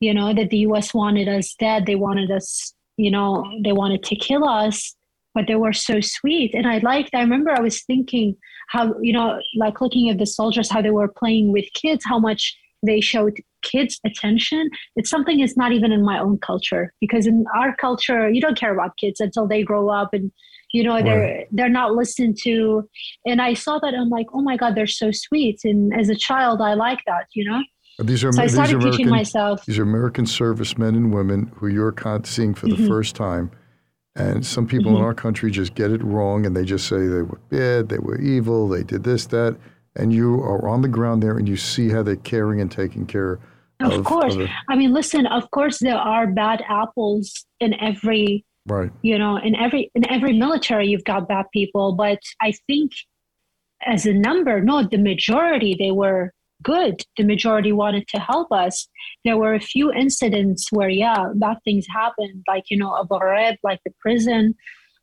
[0.00, 1.86] You know, that the US wanted us dead.
[1.86, 4.94] They wanted us, you know, they wanted to kill us,
[5.34, 6.54] but they were so sweet.
[6.54, 8.36] And I liked, I remember I was thinking
[8.68, 12.18] how, you know, like looking at the soldiers, how they were playing with kids, how
[12.18, 14.70] much they showed kids attention.
[14.96, 18.58] It's something that's not even in my own culture because in our culture, you don't
[18.58, 20.30] care about kids until they grow up and
[20.74, 22.86] you know they're they're not listened to
[23.24, 26.16] and i saw that i'm like oh my god they're so sweet and as a
[26.16, 27.62] child i like that you know
[27.98, 29.64] these are, so I started these teaching myself.
[29.66, 32.88] These are American servicemen and women who you're seeing for the mm-hmm.
[32.88, 33.50] first time.
[34.16, 34.98] And some people mm-hmm.
[34.98, 37.98] in our country just get it wrong and they just say they were bad, they
[37.98, 39.56] were evil, they did this, that.
[39.96, 43.06] And you are on the ground there and you see how they're caring and taking
[43.06, 43.34] care
[43.80, 43.92] of.
[43.92, 44.36] Of course.
[44.36, 48.90] Of I mean, listen, of course, there are bad apples in every Right.
[49.02, 52.92] You know, in every in every military you've got bad people, but I think
[53.84, 56.32] as a number, no, the majority they were
[56.64, 57.02] good.
[57.16, 58.88] The majority wanted to help us.
[59.24, 63.56] There were a few incidents where, yeah, bad things happened, like you know, Abu Ghraib,
[63.62, 64.54] like the prison.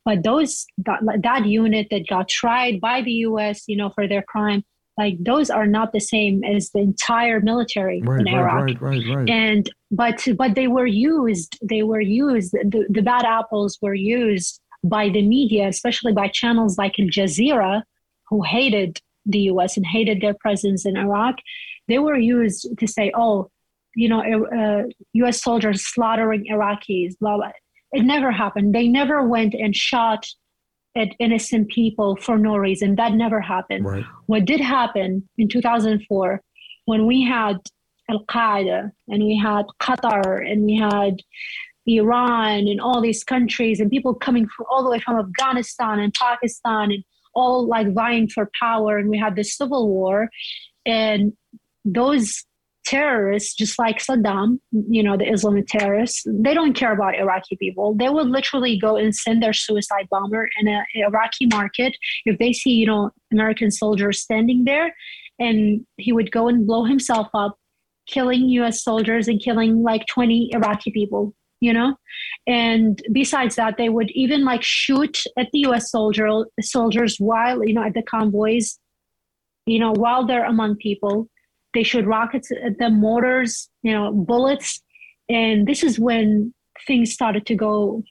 [0.03, 4.23] But those that, that unit that got tried by the U.S., you know, for their
[4.23, 4.63] crime,
[4.97, 8.63] like those are not the same as the entire military right, in right, Iraq.
[8.63, 9.29] Right, right, right.
[9.29, 11.57] And but but they were used.
[11.61, 12.51] They were used.
[12.51, 17.83] The, the bad apples were used by the media, especially by channels like Al Jazeera,
[18.29, 19.77] who hated the U.S.
[19.77, 21.35] and hated their presence in Iraq.
[21.87, 23.49] They were used to say, "Oh,
[23.95, 25.41] you know, uh, U.S.
[25.41, 27.51] soldiers slaughtering Iraqis." Blah blah.
[27.91, 28.73] It never happened.
[28.73, 30.25] They never went and shot
[30.95, 32.95] at innocent people for no reason.
[32.95, 33.85] That never happened.
[33.85, 34.05] Right.
[34.27, 36.41] What did happen in 2004
[36.85, 37.57] when we had
[38.09, 41.21] Al Qaeda and we had Qatar and we had
[41.87, 46.13] Iran and all these countries and people coming from all the way from Afghanistan and
[46.13, 47.03] Pakistan and
[47.33, 50.29] all like vying for power and we had the civil war
[50.85, 51.33] and
[51.85, 52.43] those
[52.85, 57.93] terrorists, just like Saddam, you know, the Islamic terrorists, they don't care about Iraqi people.
[57.93, 62.53] They would literally go and send their suicide bomber in an Iraqi market if they
[62.53, 64.93] see, you know, American soldiers standing there,
[65.39, 67.57] and he would go and blow himself up,
[68.07, 68.83] killing U.S.
[68.83, 71.33] soldiers and killing like 20 Iraqi people.
[71.61, 71.95] You know,
[72.47, 75.91] and besides that, they would even like shoot at the U.S.
[75.91, 76.27] soldier
[76.59, 78.79] soldiers while you know at the convoys,
[79.65, 81.29] you know, while they're among people
[81.73, 84.81] they shoot rockets at the mortars, you know, bullets.
[85.29, 86.53] And this is when
[86.85, 88.03] things started to go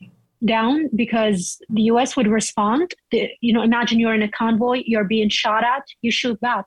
[0.47, 2.95] down because the US would respond.
[3.11, 6.65] The, you know, imagine you're in a convoy, you're being shot at, you shoot back,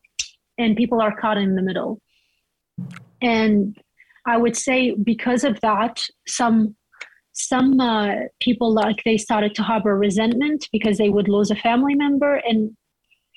[0.58, 2.00] and people are caught in the middle.
[3.22, 3.78] And
[4.26, 6.76] I would say because of that, some
[7.34, 11.96] some uh, people like they started to harbor resentment because they would lose a family
[11.96, 12.36] member.
[12.36, 12.78] And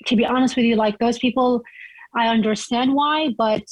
[0.06, 1.62] to be honest with you, like those people
[2.14, 3.64] I understand why, but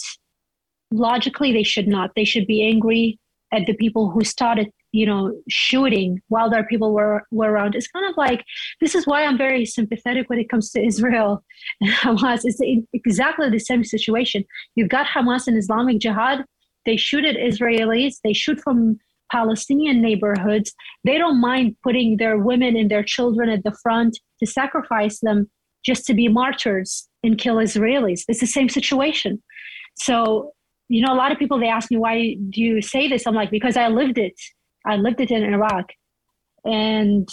[0.93, 2.11] logically they should not.
[2.15, 3.19] They should be angry
[3.53, 7.75] at the people who started, you know, shooting while their people were, were around.
[7.75, 8.45] It's kind of like
[8.81, 11.43] this is why I'm very sympathetic when it comes to Israel
[11.81, 12.41] and Hamas.
[12.45, 12.61] It's
[12.93, 14.45] exactly the same situation.
[14.75, 16.45] You've got Hamas and Islamic Jihad.
[16.87, 18.17] They shoot at Israelis.
[18.23, 18.99] They shoot from
[19.33, 20.73] Palestinian neighborhoods.
[21.05, 25.51] They don't mind putting their women and their children at the front to sacrifice them
[25.85, 28.23] just to be martyrs and kill Israelis.
[28.29, 29.43] It's the same situation.
[29.97, 30.53] So,
[30.89, 33.27] you know, a lot of people they ask me why do you say this?
[33.27, 34.39] I'm like because I lived it.
[34.87, 35.87] I lived it in Iraq,
[36.65, 37.27] and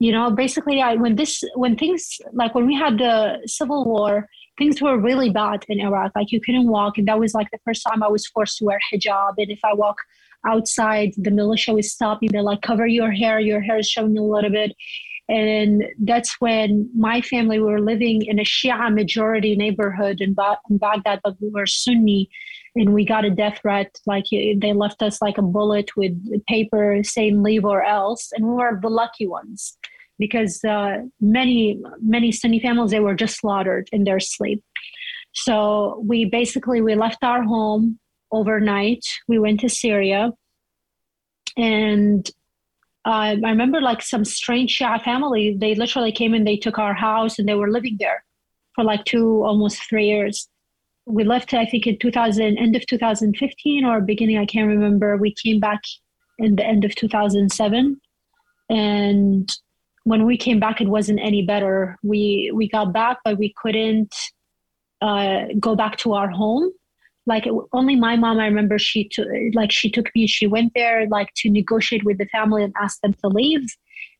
[0.00, 4.26] you know, basically, I when this when things like when we had the civil war,
[4.58, 6.12] things were really bad in Iraq.
[6.14, 8.64] Like you couldn't walk, and that was like the first time I was forced to
[8.64, 9.34] wear hijab.
[9.38, 9.96] And if I walk
[10.46, 11.12] outside.
[11.16, 12.30] The militia was stopping.
[12.32, 13.40] They're like, cover your hair.
[13.40, 14.74] Your hair is showing a little bit.
[15.28, 20.58] And that's when my family we were living in a Shia majority neighborhood in, ba-
[20.68, 22.28] in Baghdad, but we were Sunni.
[22.74, 23.96] And we got a death threat.
[24.06, 26.14] Like they left us like a bullet with
[26.46, 28.30] paper saying leave or else.
[28.32, 29.76] And we were the lucky ones
[30.20, 34.62] because uh, many, many Sunni families, they were just slaughtered in their sleep.
[35.32, 37.98] So we basically, we left our home
[38.30, 39.04] overnight.
[39.26, 40.30] We went to Syria
[41.56, 42.30] and
[43.04, 45.56] uh, I remember like some strange Shia family.
[45.58, 48.24] They literally came and they took our house and they were living there
[48.74, 50.48] for like two, almost three years.
[51.06, 55.16] We left, I think, in 2000, end of 2015 or beginning, I can't remember.
[55.16, 55.80] We came back
[56.38, 58.00] in the end of 2007,
[58.68, 59.50] and
[60.04, 61.98] when we came back, it wasn't any better.
[62.02, 64.14] We we got back, but we couldn't
[65.00, 66.70] uh, go back to our home.
[67.26, 71.06] Like only my mom i remember she took like she took me she went there
[71.08, 73.64] like to negotiate with the family and ask them to leave.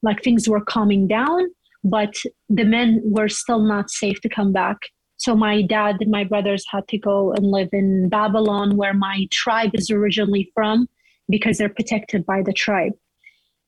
[0.03, 1.49] Like things were calming down
[1.83, 2.15] but
[2.49, 4.77] the men were still not safe to come back.
[5.17, 9.27] So my dad and my brothers had to go and live in babylon where my
[9.31, 10.89] tribe is originally from
[11.29, 12.93] because they're protected by the tribe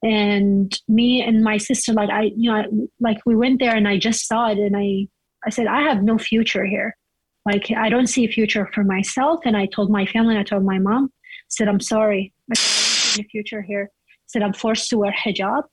[0.02, 2.64] and me and my sister like i you know I,
[3.00, 5.06] like we went there and i just saw it and i
[5.46, 6.96] i said i have no future here
[7.44, 9.40] like I don't see a future for myself.
[9.44, 11.12] And I told my family, I told my mom,
[11.48, 13.90] said, I'm sorry, I see a future here.
[14.26, 15.64] said I'm forced to wear hijab.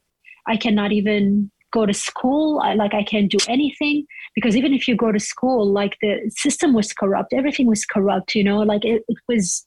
[0.48, 2.60] I cannot even go to school.
[2.64, 6.32] I, like I can't do anything because even if you go to school, like the
[6.36, 8.34] system was corrupt, everything was corrupt.
[8.34, 9.66] You know, like it, it was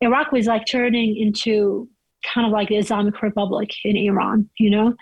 [0.00, 1.88] Iraq was like turning into
[2.34, 4.48] kind of like the Islamic Republic in Iran.
[4.58, 4.94] You know,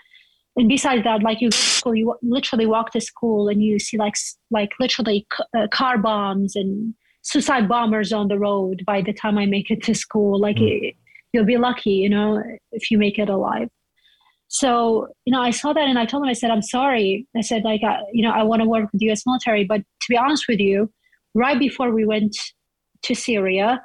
[0.57, 3.79] and besides that like you go to school you literally walk to school and you
[3.79, 4.15] see like
[4.51, 5.25] like literally
[5.57, 9.81] uh, car bombs and suicide bombers on the road by the time i make it
[9.83, 10.89] to school like mm.
[10.89, 10.95] it,
[11.31, 13.69] you'll be lucky you know if you make it alive
[14.47, 17.41] so you know i saw that and i told him i said i'm sorry i
[17.41, 20.07] said like I, you know i want to work with the us military but to
[20.09, 20.91] be honest with you
[21.33, 22.35] right before we went
[23.03, 23.81] to syria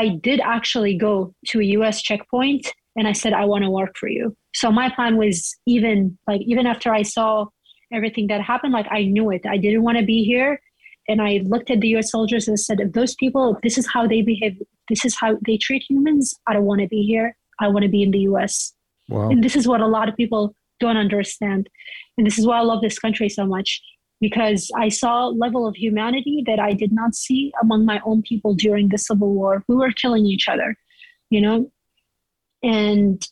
[0.00, 3.96] i did actually go to a us checkpoint and i said i want to work
[3.96, 4.36] for you.
[4.54, 7.46] So my plan was even like even after i saw
[7.92, 9.42] everything that happened like i knew it.
[9.54, 10.60] I didn't want to be here.
[11.08, 13.86] And i looked at the us soldiers and said if those people if this is
[13.94, 14.56] how they behave.
[14.88, 16.34] This is how they treat humans.
[16.46, 17.36] I don't want to be here.
[17.60, 18.74] I want to be in the us
[19.08, 19.28] wow.
[19.30, 21.68] and this is what a lot of people don't understand.
[22.16, 23.80] And this is why i love this country so much
[24.22, 28.22] because i saw a level of humanity that i did not see among my own
[28.22, 30.74] people during the civil war we were killing each other
[31.28, 31.70] you know
[32.62, 33.28] and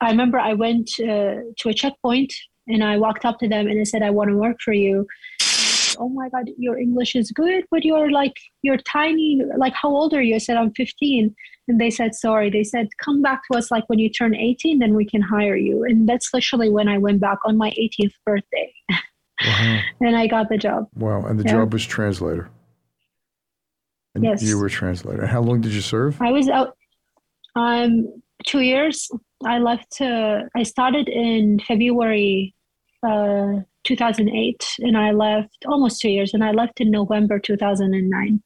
[0.00, 2.32] I remember I went uh, to a checkpoint
[2.66, 5.06] and I walked up to them and I said, I want to work for you.
[5.98, 9.42] oh my God, your English is good, but you're like, you're tiny.
[9.56, 10.36] Like, how old are you?
[10.36, 11.34] I said, I'm 15.
[11.68, 12.48] And they said, sorry.
[12.48, 15.56] They said, come back to us like when you turn 18, then we can hire
[15.56, 15.84] you.
[15.84, 18.72] And that's literally when I went back on my 18th birthday.
[19.44, 19.80] Wow.
[20.00, 20.88] and I got the job.
[20.94, 21.24] Wow.
[21.24, 21.52] And the yeah.
[21.52, 22.50] job was translator.
[24.14, 24.42] And yes.
[24.42, 25.26] You were translator.
[25.26, 26.20] How long did you serve?
[26.20, 26.76] I was out
[27.54, 28.06] um,
[28.44, 29.08] two years.
[29.44, 30.00] I left.
[30.00, 32.54] Uh, I started in February
[33.06, 38.42] uh, 2008, and I left almost two years, and I left in November 2009.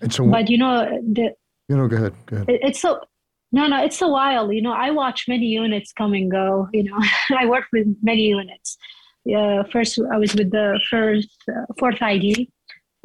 [0.00, 1.34] And so, but you know, the
[1.68, 2.14] you know, go ahead.
[2.26, 2.48] Go ahead.
[2.48, 3.00] It, it's so
[3.52, 4.52] no, no, it's a while.
[4.52, 6.68] You know, I watch many units come and go.
[6.72, 6.98] You know,
[7.36, 8.78] I work with many units.
[9.26, 12.50] Uh, first, I was with the first uh, fourth ID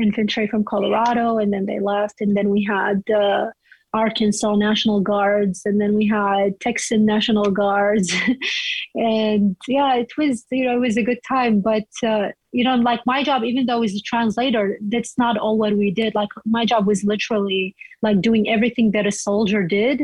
[0.01, 3.03] infantry from Colorado, and then they left, and then we had.
[3.09, 3.51] Uh,
[3.95, 8.13] Arkansas National Guards, and then we had Texan National Guards,
[8.95, 11.61] and yeah, it was you know it was a good time.
[11.61, 15.37] But uh, you know, like my job, even though I was a translator, that's not
[15.37, 16.13] all what we did.
[16.13, 20.03] Like my job was literally like doing everything that a soldier did,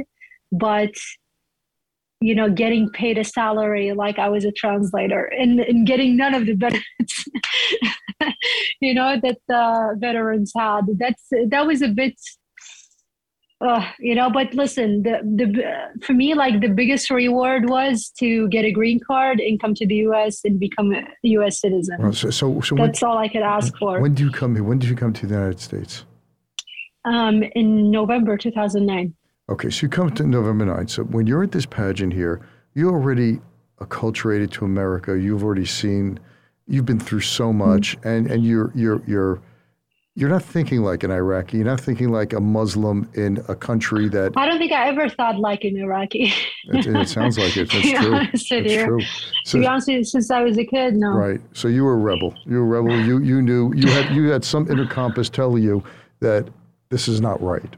[0.53, 0.93] but
[2.21, 6.35] you know, getting paid a salary like I was a translator and, and getting none
[6.35, 7.25] of the benefits,
[8.79, 10.81] you know, that the veterans had.
[10.97, 12.13] That's that was a bit
[13.61, 18.47] uh, you know but listen the, the for me like the biggest reward was to
[18.49, 21.95] get a green card and come to the us and become a us citizen.
[21.99, 24.01] Well, so, so, so that's when, all i could ask for.
[24.01, 24.63] When did you come here?
[24.63, 26.05] When did you come to the united states?
[27.05, 29.13] Um, in november 2009
[29.49, 32.41] okay so you come to november 9 so when you're at this pageant here
[32.73, 33.39] you're already
[33.79, 36.19] acculturated to america you've already seen
[36.67, 38.07] you've been through so much mm-hmm.
[38.07, 39.41] and and you're you're you're
[40.15, 41.57] you're not thinking like an Iraqi.
[41.57, 44.33] You're not thinking like a Muslim in a country that.
[44.35, 46.33] I don't think I ever thought like an Iraqi.
[46.65, 47.71] it, it, sounds like it.
[47.71, 48.11] That's true.
[48.11, 49.01] That's true.
[49.45, 51.11] So, to be honest, you, since I was a kid, no.
[51.11, 51.39] Right.
[51.53, 52.35] So you were a rebel.
[52.45, 53.05] You were a rebel.
[53.05, 55.81] You you knew you had you had some inner compass telling you
[56.19, 56.49] that
[56.89, 57.75] this is not right.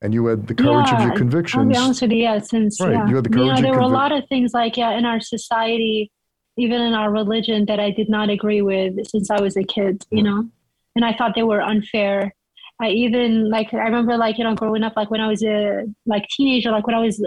[0.00, 1.60] And you had the courage yeah, of your convictions.
[1.60, 3.08] I'll be honest with you, yeah, since right, yeah.
[3.08, 3.56] you had the courage.
[3.56, 6.10] Know, there were convi- a lot of things like yeah in our society,
[6.56, 10.04] even in our religion, that I did not agree with since I was a kid.
[10.10, 10.48] You know,
[10.94, 12.34] and I thought they were unfair.
[12.80, 15.84] I even like I remember like you know growing up like when I was a
[16.06, 17.22] like teenager like when I was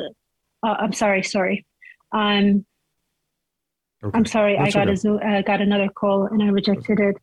[0.64, 1.66] uh, I'm sorry sorry
[2.14, 2.66] um
[4.02, 4.18] okay.
[4.18, 5.26] I'm sorry That's I got okay.
[5.28, 7.18] a uh, got another call and I rejected it.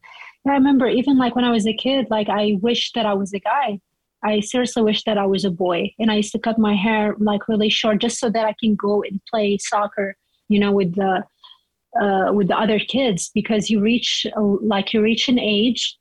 [0.47, 3.33] I remember even like when I was a kid like I wished that I was
[3.33, 3.81] a guy
[4.25, 5.93] I seriously wish that I was a boy.
[5.99, 8.75] And I used to cut my hair like really short just so that I can
[8.75, 10.17] go and play soccer,
[10.49, 11.23] you know, with the
[12.01, 15.97] uh, with the other kids because you reach uh, like you reach an age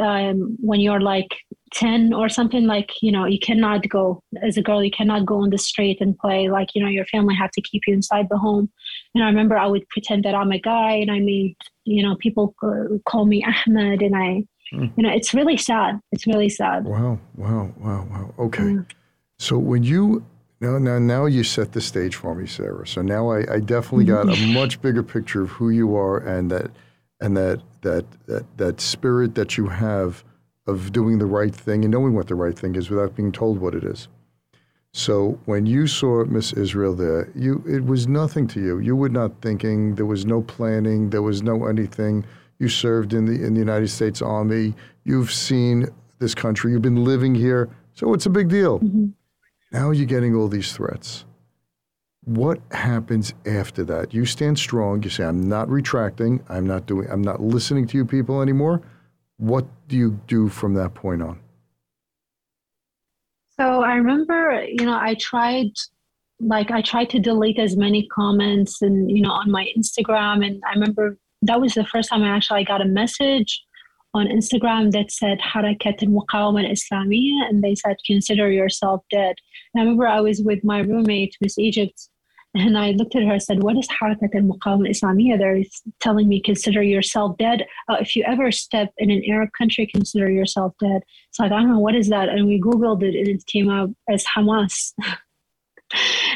[0.00, 1.28] um, when you're like
[1.74, 5.42] 10 or something like you know you cannot go as a girl you cannot go
[5.42, 8.26] on the street and play like you know your family have to keep you inside
[8.30, 8.70] the home
[9.14, 11.54] and i remember i would pretend that i'm a guy and i made
[11.84, 12.54] you know people
[13.04, 14.42] call me ahmed and i.
[14.72, 16.00] You know, it's really sad.
[16.12, 16.84] It's really sad.
[16.84, 18.34] Wow, wow, wow, wow.
[18.38, 18.62] Okay.
[18.62, 18.86] Mm.
[19.38, 20.24] So when you
[20.60, 22.86] now, now, now you set the stage for me, Sarah.
[22.86, 26.50] So now I, I definitely got a much bigger picture of who you are and
[26.50, 26.70] that
[27.20, 30.24] and that that that that spirit that you have
[30.66, 33.58] of doing the right thing and knowing what the right thing is without being told
[33.58, 34.08] what it is.
[34.92, 38.80] So when you saw Miss Israel there, you it was nothing to you.
[38.80, 39.94] You were not thinking.
[39.94, 41.10] There was no planning.
[41.10, 42.24] There was no anything.
[42.58, 44.74] You served in the in the United States Army.
[45.04, 45.88] You've seen
[46.18, 46.72] this country.
[46.72, 48.80] You've been living here, so it's a big deal.
[48.80, 49.06] Mm-hmm.
[49.72, 51.24] Now you're getting all these threats.
[52.24, 54.12] What happens after that?
[54.12, 55.02] You stand strong.
[55.02, 56.42] You say, "I'm not retracting.
[56.48, 57.08] I'm not doing.
[57.10, 58.82] I'm not listening to you people anymore."
[59.36, 61.38] What do you do from that point on?
[63.58, 65.70] So I remember, you know, I tried
[66.40, 70.62] like I tried to delete as many comments and you know on my Instagram and
[70.68, 73.62] I remember that was the first time I actually got a message
[74.14, 79.36] on Instagram that said Harakat al-Muqawama al-Islamiyya and they said consider yourself dead.
[79.74, 82.08] And I remember I was with my roommate, Miss Egypt,
[82.54, 85.38] and I looked at her and said, what is Harakat al-Muqawama al-Islamiyya?
[85.38, 85.62] They're
[86.00, 87.66] telling me consider yourself dead.
[87.88, 91.02] Uh, if you ever step in an Arab country, consider yourself dead.
[91.32, 92.30] So like, I don't know, what is that?
[92.30, 94.94] And we Googled it and it came up as Hamas.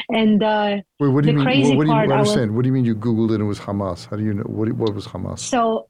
[0.09, 1.77] and uh, Wait, what do you mean?
[1.77, 2.51] What, what do you understand?
[2.51, 4.07] Was, what do you mean you Googled it and it was Hamas?
[4.09, 4.43] How do you know?
[4.43, 5.39] What, what was Hamas?
[5.39, 5.87] So,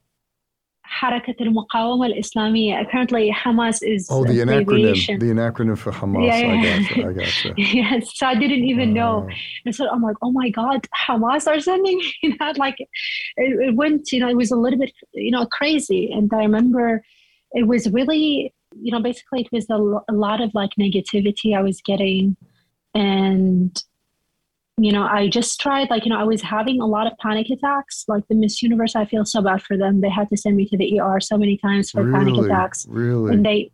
[1.02, 2.82] Harakat al-Muqawama al-Islamiyya.
[2.82, 6.28] Apparently, Hamas is oh the acronym, the acronym for Hamas.
[6.28, 6.54] Yeah, yeah.
[6.54, 7.10] I got you.
[7.10, 7.54] I got you.
[7.58, 9.30] yes, so I didn't even uh, know,
[9.66, 12.58] and so I'm like, oh my god, Hamas are sending me that.
[12.58, 12.90] Like, it,
[13.38, 16.12] it went, you know, it was a little bit, you know, crazy.
[16.12, 17.04] And I remember,
[17.54, 21.62] it was really, you know, basically it was a, a lot of like negativity I
[21.62, 22.36] was getting
[22.94, 23.84] and
[24.78, 27.48] you know i just tried like you know i was having a lot of panic
[27.52, 30.02] attacks like the miss universe i feel so bad for them.
[30.02, 32.32] They had to send me to the er so many times for really?
[32.32, 32.86] panic attacks.
[32.90, 33.34] Really?
[33.34, 33.72] And they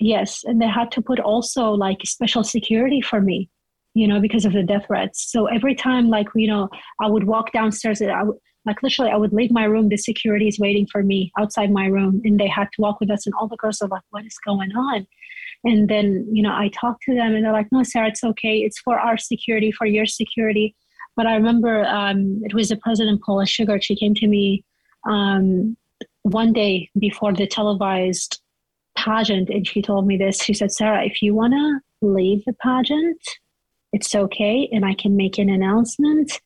[0.00, 3.48] yes and they had to put also like special security for me
[3.94, 5.30] you know because of the death threats.
[5.30, 6.68] So every time like you know
[7.00, 9.96] i would walk downstairs and i would like literally i would leave my room the
[9.96, 13.26] security is waiting for me outside my room and they had to walk with us
[13.26, 15.06] and all the girls are like what is going on
[15.64, 18.58] and then, you know, I talked to them and they're like, no, Sarah, it's okay.
[18.58, 20.76] It's for our security, for your security.
[21.16, 23.82] But I remember um, it was the president, Paula Shugart.
[23.82, 24.62] She came to me
[25.08, 25.76] um,
[26.22, 28.40] one day before the televised
[28.96, 30.42] pageant and she told me this.
[30.42, 33.22] She said, Sarah, if you want to leave the pageant,
[33.92, 34.68] it's okay.
[34.70, 36.40] And I can make an announcement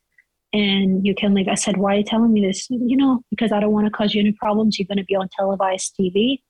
[0.52, 1.48] and you can leave.
[1.48, 2.68] I said, why are you telling me this?
[2.70, 4.78] You know, because I don't want to cause you any problems.
[4.78, 6.40] You're going to be on televised TV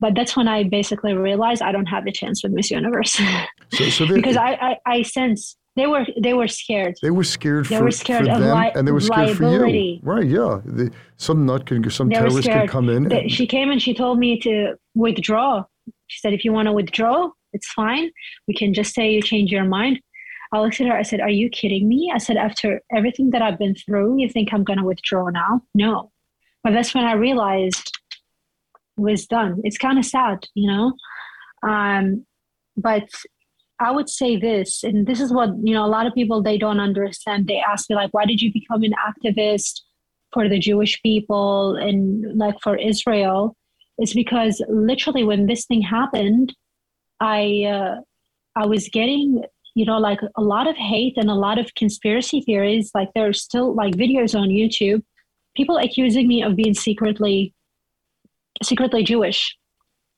[0.00, 3.18] but that's when I basically realized I don't have a chance with Miss Universe.
[3.72, 6.96] so, so because I, I, I sense they were they were scared.
[7.02, 7.66] They were scared.
[7.66, 10.00] They for, were scared of them, li- and they were scared liability.
[10.02, 10.36] for you.
[10.38, 10.80] Right?
[10.80, 10.88] Yeah.
[11.18, 13.12] some nut can some they terrorist could come in.
[13.12, 15.64] And, she came and she told me to withdraw.
[16.08, 18.10] She said, if you want to withdraw, it's fine.
[18.48, 20.00] We can just say you change your mind.
[20.52, 20.96] I looked at her.
[20.96, 24.28] I said, "Are you kidding me?" I said, "After everything that I've been through, you
[24.28, 26.12] think I'm going to withdraw now?" No.
[26.62, 27.95] But that's when I realized
[28.96, 29.60] was done.
[29.64, 30.92] It's kind of sad, you know.
[31.62, 32.26] Um,
[32.76, 33.08] but
[33.78, 35.84] I would say this, and this is what you know.
[35.84, 37.46] A lot of people they don't understand.
[37.46, 39.82] They ask me like, "Why did you become an activist
[40.32, 43.56] for the Jewish people and like for Israel?"
[43.98, 46.54] It's because literally when this thing happened,
[47.20, 48.00] I uh,
[48.56, 49.44] I was getting
[49.74, 52.90] you know like a lot of hate and a lot of conspiracy theories.
[52.94, 55.02] Like there's still like videos on YouTube,
[55.54, 57.52] people accusing me of being secretly
[58.62, 59.56] secretly Jewish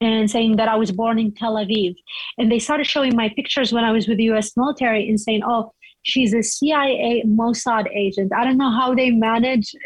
[0.01, 1.95] and saying that I was born in Tel Aviv.
[2.36, 5.43] And they started showing my pictures when I was with the US military and saying,
[5.45, 5.72] oh,
[6.03, 8.32] she's a CIA Mossad agent.
[8.32, 9.72] I don't know how they manage.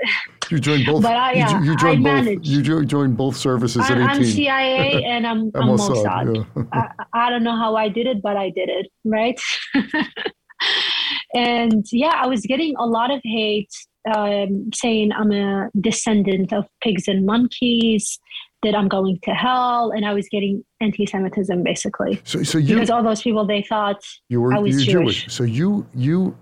[0.50, 1.02] You joined both.
[1.02, 2.12] But I, yeah, you, I joined both.
[2.12, 2.46] managed.
[2.46, 4.24] You joined both services I, at I'm 18.
[4.32, 6.46] CIA and I'm, I'm Mossad, Mossad.
[6.74, 6.92] yeah.
[7.14, 9.40] I, I don't know how I did it, but I did it, right?
[11.34, 13.70] and yeah, I was getting a lot of hate
[14.14, 18.18] um, saying I'm a descendant of pigs and monkeys,
[18.62, 22.90] that I'm going to hell, and I was getting anti-Semitism basically So, so you because
[22.90, 25.32] all those people they thought you were I was you were Jewish.
[25.32, 26.36] So you you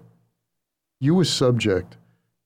[1.01, 1.97] you were subject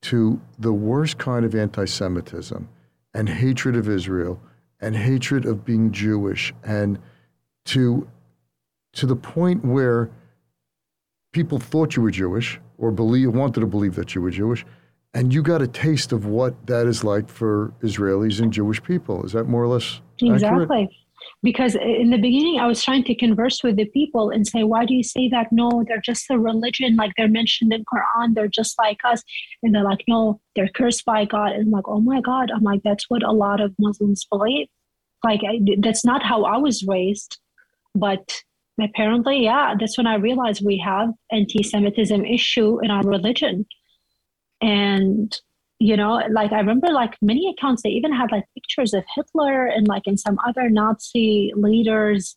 [0.03, 2.69] to the worst kind of anti-Semitism
[3.15, 4.41] and hatred of Israel
[4.81, 6.99] and hatred of being Jewish and
[7.67, 8.09] to
[8.93, 10.11] to the point where
[11.33, 14.65] people thought you were Jewish or believe wanted to believe that you were Jewish
[15.15, 19.25] and you got a taste of what that is like for Israelis and Jewish people.
[19.25, 20.35] Is that more or less accurate?
[20.35, 21.01] Exactly.
[21.43, 24.87] Because in the beginning, I was trying to converse with the people and say, why
[24.87, 25.49] do you say that?
[25.53, 26.97] No, they're just a religion.
[26.97, 28.35] Like they're mentioned in Quran.
[28.35, 29.23] They're just like us.
[29.62, 31.53] And they're like, no, they're cursed by God.
[31.53, 32.51] And I'm like, oh my God.
[32.51, 34.69] I'm like, that's what a lot of Muslims believe.
[35.23, 37.39] Like I, that's not how I was raised.
[37.95, 38.43] But
[38.81, 43.67] apparently, yeah, that's when I realized we have anti-Semitism issue in our religion.
[44.65, 45.39] And
[45.81, 49.67] you know like i remember like many accounts they even had like pictures of hitler
[49.67, 52.37] and like in some other nazi leaders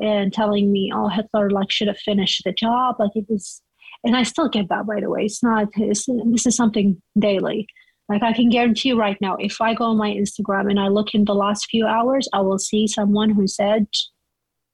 [0.00, 2.96] and telling me oh hitler like should have finished the job.
[2.98, 3.62] Like it was
[4.04, 5.24] and i still get that by the way.
[5.24, 7.66] It's not it's, this is something daily.
[8.08, 10.88] Like i can guarantee you right now if i go on my instagram and i
[10.88, 13.86] look in the last few hours i will see someone who said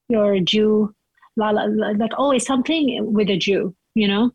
[0.08, 0.92] you're a jew
[1.36, 4.32] la, la, la, like always something with a jew you know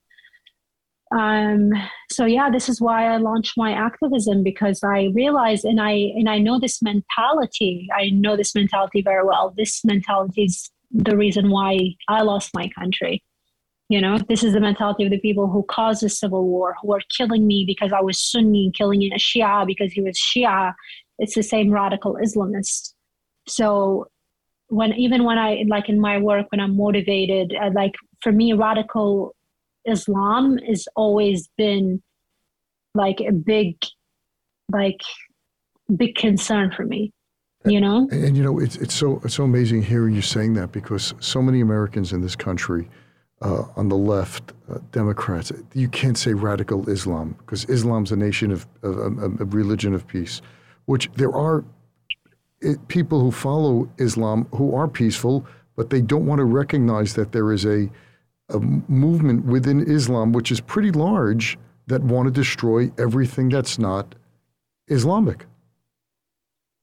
[1.11, 1.71] um,
[2.11, 6.27] so yeah this is why i launched my activism because i realize and i and
[6.29, 7.87] i know this mentality.
[7.95, 9.53] I know this mentality very well.
[9.55, 13.23] This mentality is the reason why i lost my country.
[13.89, 16.93] You know this is the mentality of the people who caused the civil war who
[16.93, 20.73] are killing me because i was sunni killing a shia because he was shia.
[21.19, 22.93] It's the same radical islamist.
[23.47, 24.07] So
[24.69, 28.53] when even when i like in my work when i'm motivated uh, like for me
[28.53, 29.35] radical
[29.85, 32.01] Islam has always been
[32.93, 33.77] like a big,
[34.71, 35.01] like
[35.95, 37.11] big concern for me.
[37.67, 40.53] You know, And, and, you know, it's it's so it's so amazing hearing you saying
[40.53, 42.87] that because so many Americans in this country,
[43.41, 48.51] uh, on the left, uh, Democrats, you can't say radical Islam because Islam's a nation
[48.51, 50.41] of, of, of a religion of peace,
[50.85, 51.65] which there are
[52.61, 57.31] it, people who follow Islam who are peaceful, but they don't want to recognize that
[57.31, 57.89] there is a
[58.49, 64.15] a movement within Islam which is pretty large that want to destroy everything that's not
[64.87, 65.45] Islamic.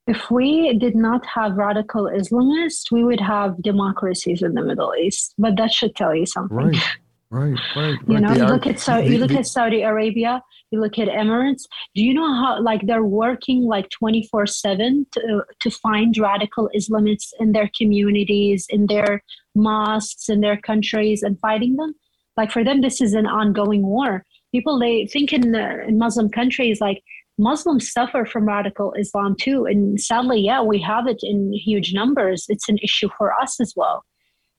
[0.09, 5.35] if we did not have radical Islamists, we would have democracies in the Middle East.
[5.39, 6.57] But that should tell you something.
[6.57, 6.77] Right,
[7.33, 7.99] right, right.
[8.07, 8.23] You right.
[8.23, 10.33] know, The you look at Saudi, the- you look the- at Saudi Arabia,
[10.71, 11.65] you look at Emirates.
[11.95, 15.23] Do you know how like they're working like twenty four seven to
[15.63, 19.23] to find radical Islamists in their communities, in their
[19.55, 21.95] mosques, in their countries, and fighting them?
[22.39, 24.25] Like for them, this is an ongoing war.
[24.55, 27.03] People they think in, the, in Muslim countries like
[27.39, 32.45] Muslims suffer from radical Islam too, and sadly, yeah, we have it in huge numbers.
[32.49, 34.05] It's an issue for us as well.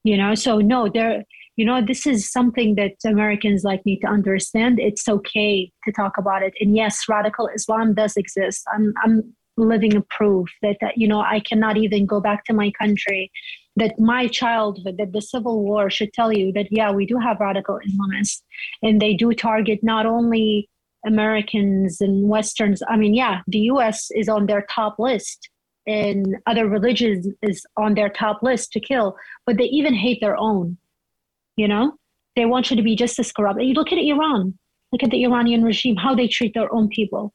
[0.04, 1.24] You know, so no, there
[1.56, 4.80] you know this is something that americans like need to understand.
[4.80, 6.54] It's okay to talk about it.
[6.60, 8.64] And yes radical islam does exist.
[8.74, 12.54] I'm i'm living a proof that, that you know i cannot even go back to
[12.54, 13.32] my country
[13.76, 17.40] that my childhood that the civil war should tell you that yeah we do have
[17.40, 18.42] radical islamists.
[18.82, 20.70] And they do target not only
[21.06, 22.82] americans and westerns.
[22.90, 25.50] I mean yeah the us is on their top list
[25.86, 30.38] and other religions is on their top list to kill but they even hate their
[30.38, 30.78] own
[31.56, 31.94] you know?
[32.36, 33.62] They want you to be just as corrupt.
[33.62, 34.58] You look at iran.
[34.92, 37.34] Look at the iranian regime how they treat their own people.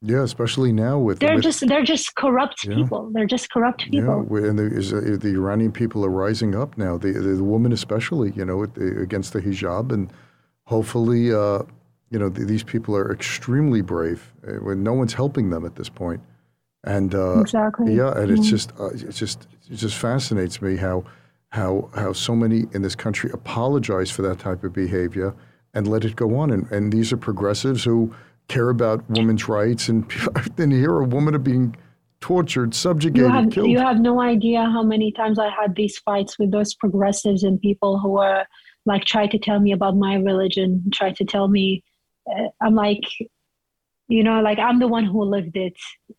[0.00, 2.76] Yeah, especially now with they're with, just they're just corrupt Yeah.
[2.76, 3.10] people.
[3.12, 4.22] They're just corrupt people.
[4.22, 6.96] wi- and the, is, uh, the Iranian people are rising up now.
[6.98, 8.62] The the, the women especially, you know,
[9.06, 10.12] against the hijab, and
[10.66, 11.62] hopefully, uh,
[12.10, 14.32] you know, th- these people are extremely brave.
[14.46, 16.20] uh, When no one's helping them at this point,
[16.84, 17.94] and uh, exactly.
[17.94, 21.04] Yeah, and it's just uh, it just it just fascinates me how
[21.50, 25.34] how how so many in this country apologize for that type of behavior
[25.74, 26.50] and let it go on.
[26.50, 28.14] And and these are progressives who
[28.48, 30.10] care about women's rights, and
[30.56, 31.76] then hear a woman are being
[32.20, 33.70] tortured, subjugated, you have killed.
[33.70, 37.60] you have no idea how many times I had these fights with those progressives and
[37.60, 38.46] people who are
[38.86, 41.84] like try to tell me about my religion, try to tell me.
[42.28, 43.04] Uh, I'm like,
[44.08, 45.74] you know, like I'm the one who lived it.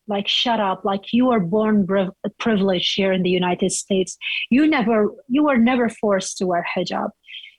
[0.06, 0.84] Like, shut up!
[0.84, 4.16] Like you were born priv- privileged here in the United States.
[4.48, 7.10] You never, you were never forced to wear hijab.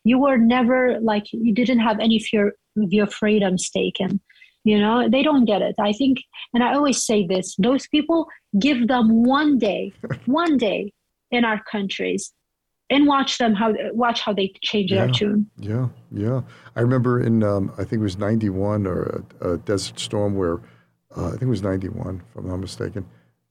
[0.03, 4.21] You were never like you didn't have any fear of your freedoms taken.
[4.63, 5.75] You know, they don't get it.
[5.79, 6.19] I think,
[6.53, 8.27] and I always say this those people
[8.59, 9.91] give them one day,
[10.25, 10.93] one day
[11.31, 12.33] in our countries
[12.91, 15.49] and watch them how watch how they change yeah, their tune.
[15.57, 16.41] Yeah, yeah.
[16.75, 20.59] I remember in um, I think it was '91 or a, Desert Storm where
[21.17, 23.05] uh, I think it was '91 if I'm not mistaken,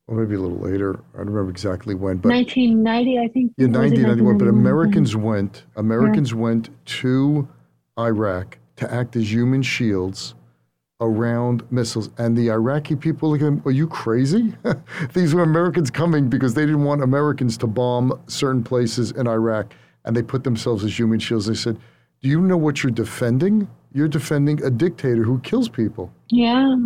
[0.07, 1.01] or maybe a little later.
[1.15, 3.53] I don't remember exactly when, but 1990, I think.
[3.57, 4.39] Yeah, 1991.
[4.39, 5.65] But Americans went.
[5.77, 6.39] Americans yeah.
[6.39, 7.49] went to
[7.99, 10.35] Iraq to act as human shields
[11.01, 12.11] around missiles.
[12.19, 14.55] And the Iraqi people look at them, are you crazy?
[15.15, 19.75] These were Americans coming because they didn't want Americans to bomb certain places in Iraq.
[20.05, 21.47] And they put themselves as human shields.
[21.47, 21.79] They said,
[22.23, 23.69] Do you know what you're defending?
[23.93, 26.13] You're defending a dictator who kills people.
[26.31, 26.77] Yeah,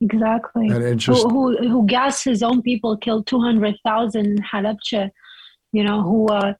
[0.00, 0.68] exactly.
[0.68, 5.10] And just, who, who, who gassed his own people, killed 200,000 Halabja,
[5.72, 6.54] you know, who uh,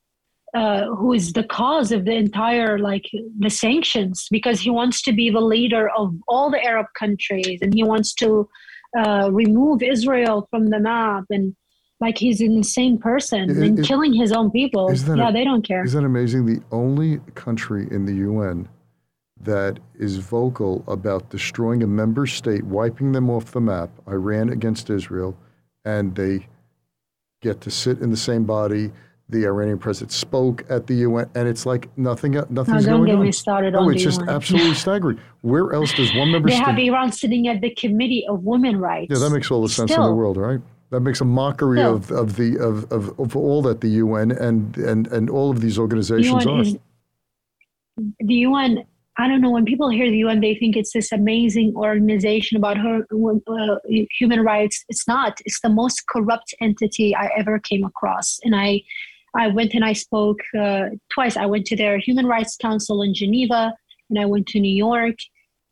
[0.55, 5.13] uh, who is the cause of the entire like the sanctions because he wants to
[5.13, 8.49] be the leader of all the arab countries and he wants to
[8.99, 11.55] uh, remove israel from the map and
[12.01, 14.93] like he's an insane person it, and it, killing his own people.
[14.93, 15.85] yeah a, they don't care.
[15.85, 16.45] isn't that amazing?
[16.45, 18.69] The only country in the un
[19.41, 24.91] that is vocal about destroying a member state wiping them off the map iran against
[24.91, 25.37] israel
[25.85, 26.47] and they
[27.43, 28.91] get to sit in the same body
[29.29, 33.15] the Iranian president spoke at the UN, and it's like nothing, nothing's no, don't get
[33.17, 33.23] on.
[33.23, 34.29] me started oh, on it's just UN.
[34.29, 35.21] absolutely staggering.
[35.41, 36.49] Where else does one member?
[36.49, 39.11] They state, have Iran sitting at the Committee of Women Rights.
[39.11, 40.05] Yeah, that makes all the sense Still.
[40.05, 40.61] in the world, right?
[40.91, 44.77] That makes a mockery of, of the of, of, of all that the UN and
[44.77, 46.61] and and all of these organizations UN are.
[46.63, 46.77] Is,
[48.21, 48.85] the UN
[49.17, 52.77] I don't know, when people hear the UN, they think it's this amazing organization about
[52.79, 53.77] her, uh,
[54.19, 54.85] human rights.
[54.89, 55.41] It's not.
[55.45, 58.41] It's the most corrupt entity I ever came across.
[58.43, 58.83] And I,
[59.37, 61.37] I went and I spoke uh, twice.
[61.37, 63.75] I went to their Human Rights Council in Geneva,
[64.11, 65.17] and I went to New York,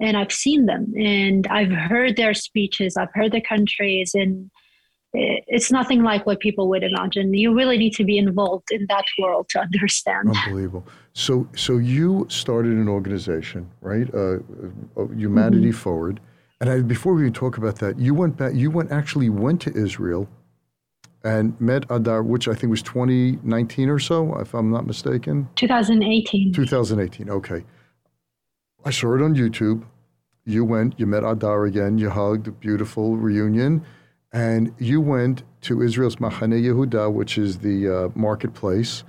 [0.00, 2.96] and I've seen them, and I've heard their speeches.
[2.96, 4.50] I've heard the countries, and
[5.14, 7.34] it's nothing like what people would imagine.
[7.34, 10.34] You really need to be involved in that world to understand.
[10.34, 10.86] Unbelievable.
[11.12, 14.12] So, so you started an organization, right?
[14.14, 14.38] Uh,
[14.96, 15.70] uh Humanity mm-hmm.
[15.72, 16.20] Forward.
[16.60, 18.54] And I, before we talk about that, you went back.
[18.54, 20.28] You went actually went to Israel
[21.24, 25.48] and met Adar, which I think was 2019 or so, if I'm not mistaken.
[25.56, 26.52] 2018.
[26.52, 27.30] 2018.
[27.30, 27.64] Okay.
[28.84, 29.84] I saw it on YouTube.
[30.44, 30.98] You went.
[30.98, 31.98] You met Adar again.
[31.98, 32.60] You hugged.
[32.60, 33.84] Beautiful reunion
[34.32, 39.04] and you went to Israel's Machane Yehuda, which is the uh, marketplace,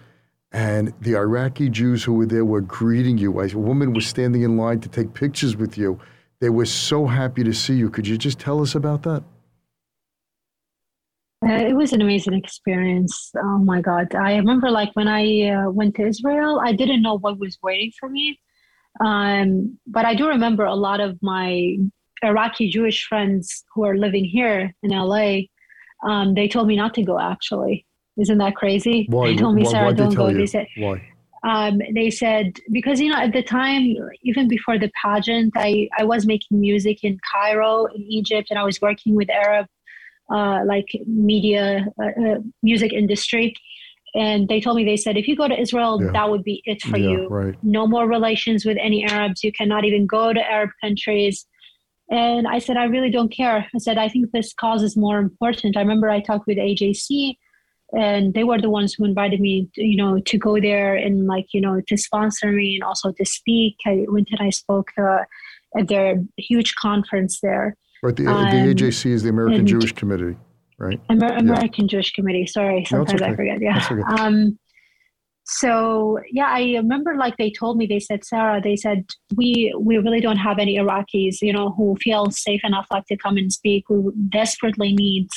[0.51, 3.39] and the Iraqi Jews who were there were greeting you.
[3.39, 5.99] A woman was standing in line to take pictures with you.
[6.39, 7.89] They were so happy to see you.
[7.89, 9.23] Could you just tell us about that?
[11.45, 13.31] Uh, it was an amazing experience.
[13.37, 14.13] Oh my God.
[14.15, 17.91] I remember like when I uh, went to Israel, I didn't know what was waiting
[17.99, 18.39] for me.
[18.99, 21.77] Um, but I do remember a lot of my
[22.23, 25.41] Iraqi Jewish friends who are living here in LA,
[26.07, 27.19] um, they told me not to go.
[27.19, 27.85] Actually,
[28.17, 29.05] isn't that crazy?
[29.09, 29.27] Why?
[29.27, 30.27] They told me, why, Sarah, don't go.
[30.27, 30.37] You?
[30.37, 31.09] They said, why?
[31.43, 36.05] Um, they said because you know at the time, even before the pageant, I I
[36.05, 39.67] was making music in Cairo, in Egypt, and I was working with Arab,
[40.29, 43.53] like media, uh, uh, music industry
[44.15, 46.11] and they told me they said if you go to israel yeah.
[46.11, 47.55] that would be it for yeah, you right.
[47.63, 51.47] no more relations with any arabs you cannot even go to arab countries
[52.13, 53.65] and I said, I really don't care.
[53.73, 55.77] I said, I think this cause is more important.
[55.77, 57.37] I remember I talked with AJC
[57.93, 61.25] and they were the ones who invited me, to, you know, to go there and
[61.27, 63.77] like, you know, to sponsor me and also to speak.
[63.85, 65.23] I went and I spoke uh,
[65.77, 67.75] at their huge conference there.
[68.03, 68.15] Right.
[68.15, 70.35] The, um, the AJC is the American Jewish Committee,
[70.77, 70.99] right?
[71.09, 71.91] Amer- American yeah.
[71.91, 72.45] Jewish Committee.
[72.45, 73.33] Sorry, sometimes no, okay.
[73.33, 73.61] I forget.
[73.61, 73.87] Yeah.
[73.89, 74.01] Okay.
[74.21, 74.59] Um,
[75.45, 79.03] so yeah i remember like they told me they said sarah they said
[79.35, 83.17] we we really don't have any iraqis you know who feel safe enough like to
[83.17, 85.27] come and speak we desperately need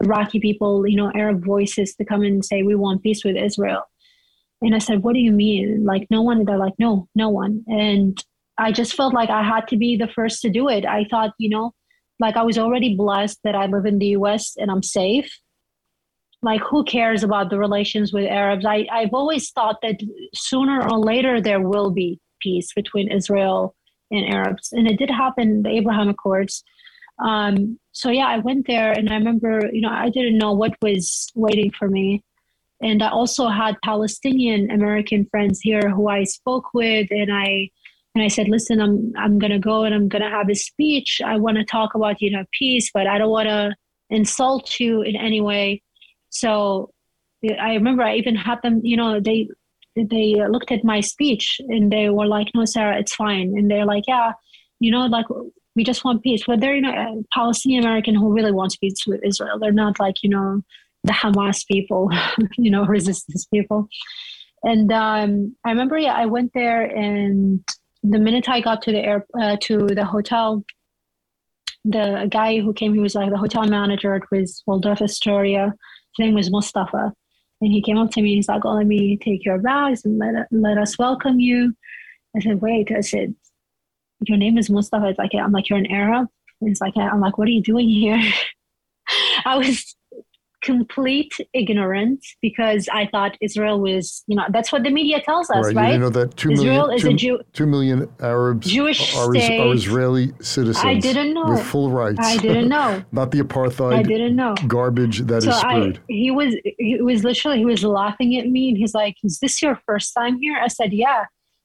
[0.00, 3.82] iraqi people you know arab voices to come and say we want peace with israel
[4.60, 7.64] and i said what do you mean like no one they're like no no one
[7.66, 8.22] and
[8.58, 11.32] i just felt like i had to be the first to do it i thought
[11.38, 11.72] you know
[12.20, 15.40] like i was already blessed that i live in the us and i'm safe.
[16.42, 18.66] Like who cares about the relations with arabs?
[18.66, 19.96] I, i've always thought that
[20.34, 23.74] sooner or later there will be peace between israel
[24.10, 24.72] and arabs.
[24.72, 26.62] And it did happen the abraham accords.
[27.18, 30.74] Um, so yeah i went there and i remember you know i didn't know what
[30.82, 32.22] was waiting for me.
[32.80, 37.70] And i also had palestinian american friends here who i spoke with and i
[38.14, 41.36] and i said listen i'm i'm to go and i'm to have a speech i
[41.36, 43.74] want to talk about you know peace but i don't want to
[44.10, 45.82] insult you in any way
[46.30, 46.90] so
[47.60, 49.48] I remember I even had them, you know, they
[49.96, 53.86] they looked at my speech and they were like, "No, Sarah, it's fine." And they're
[53.86, 54.32] like, "Yeah,
[54.80, 55.26] you know, like
[55.76, 56.44] We just want peace.
[56.46, 59.58] But they're, you know, a Palestinian American who really wants peace with Israel.
[59.58, 60.62] They're not like, you know,
[61.04, 62.10] the Hamas people,
[62.58, 63.88] you know, resistance people.
[64.62, 67.60] And um, I remember, yeah, I went there, and
[68.04, 70.64] the minute I got to the air uh, to the hotel,
[71.84, 74.14] the guy who came, he was like the hotel manager.
[74.14, 75.72] It was Waldorf Astoria.
[76.16, 77.12] His name was Mustafa,
[77.60, 78.34] and he came up to me.
[78.34, 81.74] He's like, "Oh, let me take your bags and let let us welcome you."
[82.36, 83.34] I said, "Wait," I said,
[84.28, 86.28] "Your name is Mustafa." It's like, "I'm like you're an Arab."
[86.60, 88.20] He's like, "I'm like, what are you doing here?"
[89.46, 89.96] I was
[90.64, 95.66] complete ignorance because I thought Israel was, you know, that's what the media tells us,
[95.66, 95.76] right?
[95.76, 95.92] right?
[95.92, 99.32] You know that two Israel million, is two, a Jew, two million Arabs Jewish are,
[99.34, 99.60] state.
[99.60, 100.84] are Israeli citizens.
[100.84, 102.18] I didn't know with full rights.
[102.20, 103.04] I didn't know.
[103.12, 103.94] Not the apartheid.
[103.94, 107.84] I didn't know garbage that so is I, he was he was literally he was
[107.84, 111.24] laughing at me and he's like, "Is this your first time here?" I said, "Yeah."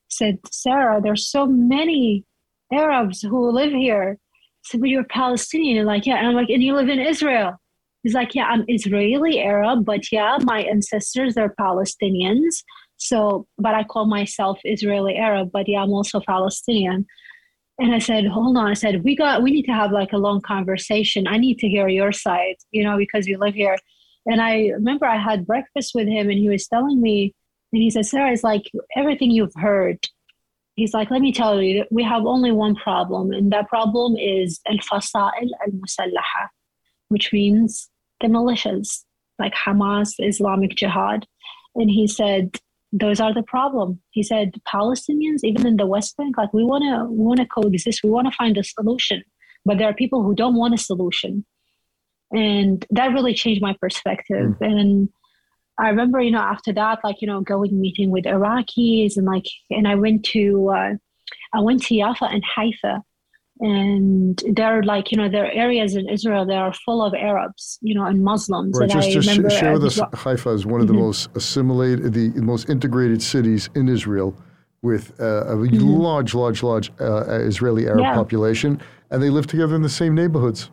[0.09, 2.25] He said, "Sarah, there's so many
[2.73, 6.61] Arabs who live here." I said, "But you're Palestinian." Like, yeah, and I'm like, "And
[6.61, 7.57] you live in Israel?"
[8.03, 12.63] He's like, yeah, I'm Israeli Arab, but yeah, my ancestors are Palestinians.
[12.97, 17.05] So, but I call myself Israeli Arab, but yeah, I'm also Palestinian.
[17.77, 18.67] And I said, hold on.
[18.67, 21.27] I said, we got, we need to have like a long conversation.
[21.27, 23.77] I need to hear your side, you know, because you live here.
[24.25, 27.33] And I remember I had breakfast with him and he was telling me,
[27.71, 28.63] and he said, Sarah, it's like
[28.97, 29.99] everything you've heard.
[30.75, 34.61] He's like, let me tell you, we have only one problem, and that problem is
[34.65, 36.47] al-fasa'il al-musallaha
[37.09, 37.89] which means
[38.21, 39.03] the militias
[39.37, 41.25] like Hamas, Islamic Jihad.
[41.75, 42.57] And he said,
[42.91, 43.99] those are the problem.
[44.11, 47.45] He said, Palestinians, even in the West Bank, like we want to we want to
[47.45, 48.03] coexist.
[48.03, 49.23] We want to find a solution,
[49.65, 51.45] but there are people who don't want a solution,
[52.31, 54.55] and that really changed my perspective.
[54.59, 54.61] Mm.
[54.61, 55.09] And
[55.77, 59.45] I remember, you know, after that, like you know, going meeting with Iraqis and like,
[59.69, 60.93] and I went to uh,
[61.53, 63.03] I went to Yafa and Haifa,
[63.59, 67.77] and they're like you know there are areas in Israel that are full of Arabs,
[67.81, 68.77] you know, and Muslims.
[68.77, 68.89] Right.
[68.89, 71.03] And just, I just share with us, Haifa is one of the mm-hmm.
[71.03, 74.35] most assimilated, the most integrated cities in Israel,
[74.81, 75.83] with uh, a mm-hmm.
[75.83, 78.13] large, large, large uh, Israeli Arab yeah.
[78.13, 78.81] population,
[79.11, 80.71] and they live together in the same neighborhoods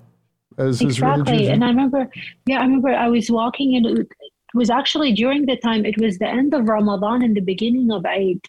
[0.58, 1.48] as exactly.
[1.48, 2.08] And I remember,
[2.46, 4.08] yeah, I remember I was walking, and it
[4.54, 5.84] was actually during the time.
[5.84, 8.40] It was the end of Ramadan and the beginning of Eid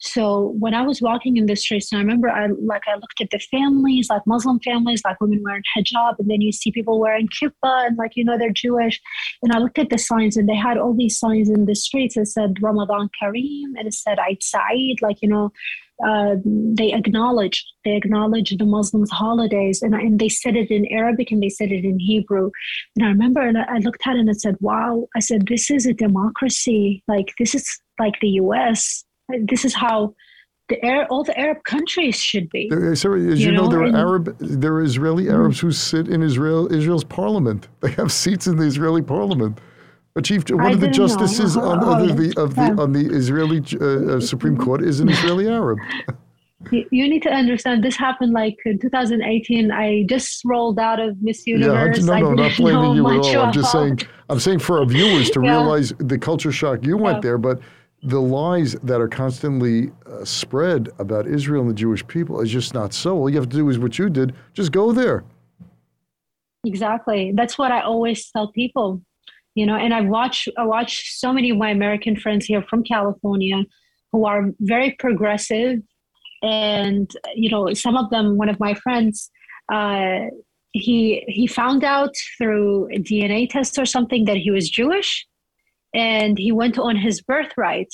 [0.00, 3.20] so when I was walking in the streets, and I remember I like I looked
[3.20, 7.00] at the families, like Muslim families, like women wearing hijab, and then you see people
[7.00, 9.00] wearing kippah, and like you know they're Jewish.
[9.42, 12.16] And I looked at the signs, and they had all these signs in the streets.
[12.16, 15.52] It said Ramadan Kareem, and it said Eid Saeed, like you know.
[16.06, 21.32] Uh, they acknowledge they acknowledge the Muslims' holidays, and, and they said it in Arabic
[21.32, 22.52] and they said it in Hebrew.
[22.94, 25.72] And I remember, and I looked at it and I said, "Wow!" I said, "This
[25.72, 27.02] is a democracy.
[27.08, 27.66] Like this is
[27.98, 30.14] like the U.S." this is how
[30.68, 32.68] the Arab, all the Arab countries should be.
[32.68, 35.34] There, as you, you know, know, there are Arab, there are Israeli mm-hmm.
[35.34, 37.68] Arabs who sit in Israel, Israel's parliament.
[37.80, 39.60] They have seats in the Israeli parliament.
[40.16, 43.58] A chief, one I of the justices on, oh, the, of the, on the Israeli
[43.80, 44.64] uh, uh, Supreme mm-hmm.
[44.64, 45.78] Court is an Israeli Arab.
[46.72, 49.70] You, you need to understand this happened like in 2018.
[49.70, 52.00] I just rolled out of Miss Universe.
[52.00, 53.44] Yeah, no, no, not blaming you at all.
[53.44, 55.52] I'm just saying, I'm saying for our viewers to yeah.
[55.52, 56.84] realize the culture shock.
[56.84, 57.20] You went yeah.
[57.20, 57.60] there, but
[58.02, 62.72] the lies that are constantly uh, spread about Israel and the Jewish people is just
[62.72, 63.16] not so.
[63.16, 65.24] All you have to do is what you did, just go there.
[66.64, 67.32] Exactly.
[67.34, 69.02] That's what I always tell people.
[69.54, 72.84] You know, and I watch I watch so many of my American friends here from
[72.84, 73.64] California
[74.12, 75.80] who are very progressive
[76.42, 79.30] and you know, some of them one of my friends
[79.72, 80.26] uh,
[80.72, 85.26] he he found out through DNA test or something that he was Jewish
[85.94, 87.92] and he went on his birthright.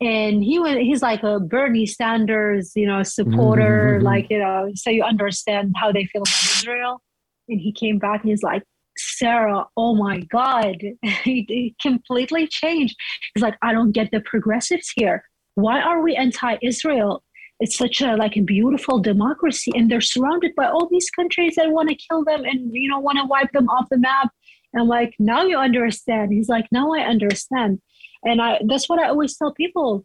[0.00, 4.04] And he went he's like a bernie sanders you know supporter mm-hmm.
[4.04, 7.02] like you know so you understand how they feel about israel.
[7.48, 8.62] And he came back and he's like
[8.96, 10.76] sarah oh my god.
[11.24, 12.96] He, he completely changed.
[13.34, 15.24] He's like i don't get the progressives here.
[15.56, 17.24] Why are we anti-israel?
[17.58, 21.56] It's such a like a beautiful democracy and they're surrounded by all these countries.
[21.56, 24.30] That want to kill them and you know want to wipe them off the map
[24.72, 26.32] and I'm like, now you understand.
[26.32, 27.80] He's like, now I understand.
[28.24, 30.04] And I that's what I always tell people.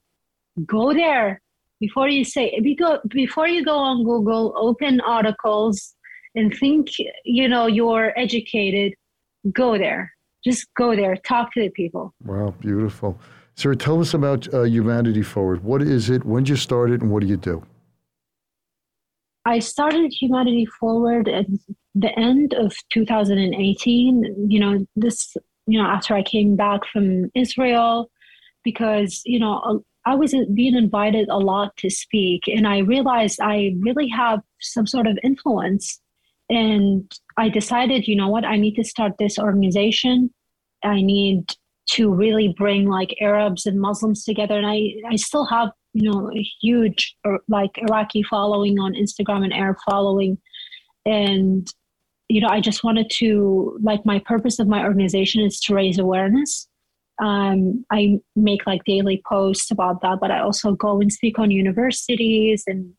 [0.65, 1.41] Go there
[1.79, 5.95] before you say before you go on Google, open articles
[6.35, 6.89] and think,
[7.25, 8.93] you know, you're educated,
[9.51, 10.11] go there.
[10.43, 12.13] Just go there, talk to the people.
[12.25, 13.19] Wow, beautiful.
[13.55, 15.63] Sarah, tell us about uh, Humanity Forward.
[15.63, 16.25] What is it?
[16.25, 17.63] When did you start it, and what do you do?
[19.45, 21.45] I started Humanity Forward at
[21.95, 24.47] the end of 2018.
[24.49, 25.35] You know, this,
[25.67, 28.09] you know, after I came back from Israel,
[28.63, 33.75] because, you know, I was being invited a lot to speak, and I realized I
[33.79, 35.99] really have some sort of influence.
[36.49, 40.33] And I decided, you know what, I need to start this organization.
[40.83, 41.53] I need
[41.91, 44.57] to really bring like Arabs and Muslims together.
[44.57, 47.15] And I, I still have, you know, a huge
[47.47, 50.37] like Iraqi following on Instagram and Arab following.
[51.05, 51.67] And,
[52.29, 55.99] you know, I just wanted to, like, my purpose of my organization is to raise
[55.99, 56.67] awareness
[57.21, 61.51] um, I make like daily posts about that, but I also go and speak on
[61.51, 62.93] universities and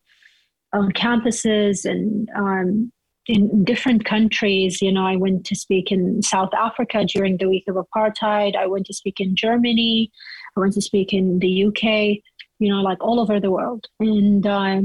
[0.72, 2.92] on campuses and um,
[3.26, 4.80] in different countries.
[4.80, 8.56] You know, I went to speak in South Africa during the week of apartheid.
[8.56, 10.10] I went to speak in Germany.
[10.56, 12.22] I went to speak in the UK.
[12.64, 13.82] You know, like all over the world.
[14.00, 14.78] And um,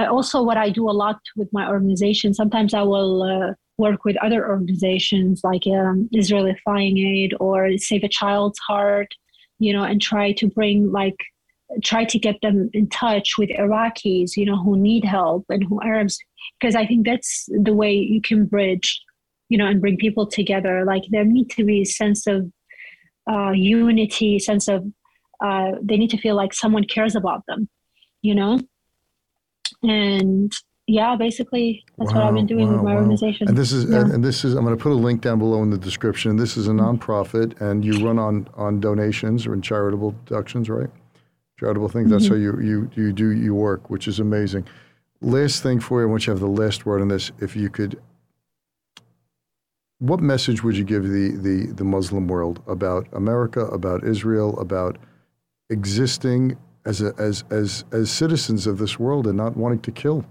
[0.00, 4.04] I also, what I do a lot with my organization, sometimes I will uh, work
[4.04, 7.58] with other organizations like um, Israeli Flying Aid or
[7.88, 9.10] Save a Child's Heart,
[9.58, 11.20] you know, and try to bring like
[11.90, 15.80] try to get them in touch with Iraqis, you know, who need help and who
[15.82, 16.18] Arabs,
[16.58, 18.88] because I think that's the way you can bridge,
[19.48, 20.84] you know, and bring people together.
[20.84, 22.38] Like there need to be a sense of
[23.30, 24.84] uh, unity, sense of
[25.44, 27.68] uh, they need to feel like someone cares about them,
[28.22, 28.60] you know,
[29.82, 30.52] and
[30.86, 33.00] yeah, basically that's wow, what I've been doing wow, with my wow.
[33.00, 33.48] organization.
[33.48, 34.00] And this is yeah.
[34.00, 36.36] and, and, this is I'm going to put a link down below in the description.
[36.36, 40.90] This is a nonprofit, and you run on on donations or in charitable deductions, right?
[41.58, 42.06] Charitable things.
[42.06, 42.12] Mm-hmm.
[42.12, 44.66] That's how you you you do your work, which is amazing.
[45.20, 47.30] Last thing for you, I want you to have the last word on this.
[47.40, 48.00] If you could,
[49.98, 54.98] what message would you give the the the Muslim world about America, about Israel, about
[55.70, 60.24] existing as a, as as as citizens of this world and not wanting to kill?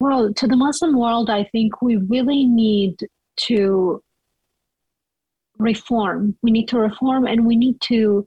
[0.00, 2.96] Well, to the Muslim world, I think we really need
[3.48, 4.02] to
[5.58, 6.36] reform.
[6.42, 8.26] We need to reform and we need to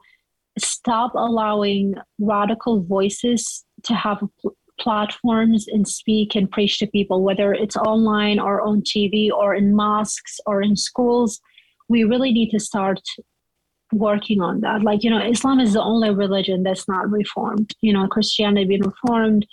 [0.58, 4.24] stop allowing radical voices to have
[4.80, 9.76] platforms and speak and preach to people, whether it's online or on TV or in
[9.76, 11.40] mosques or in schools.
[11.88, 13.02] We really need to start
[13.92, 14.84] working on that.
[14.84, 17.74] Like, you know, Islam is the only religion that's not reformed.
[17.82, 19.46] You know, Christianity been reformed,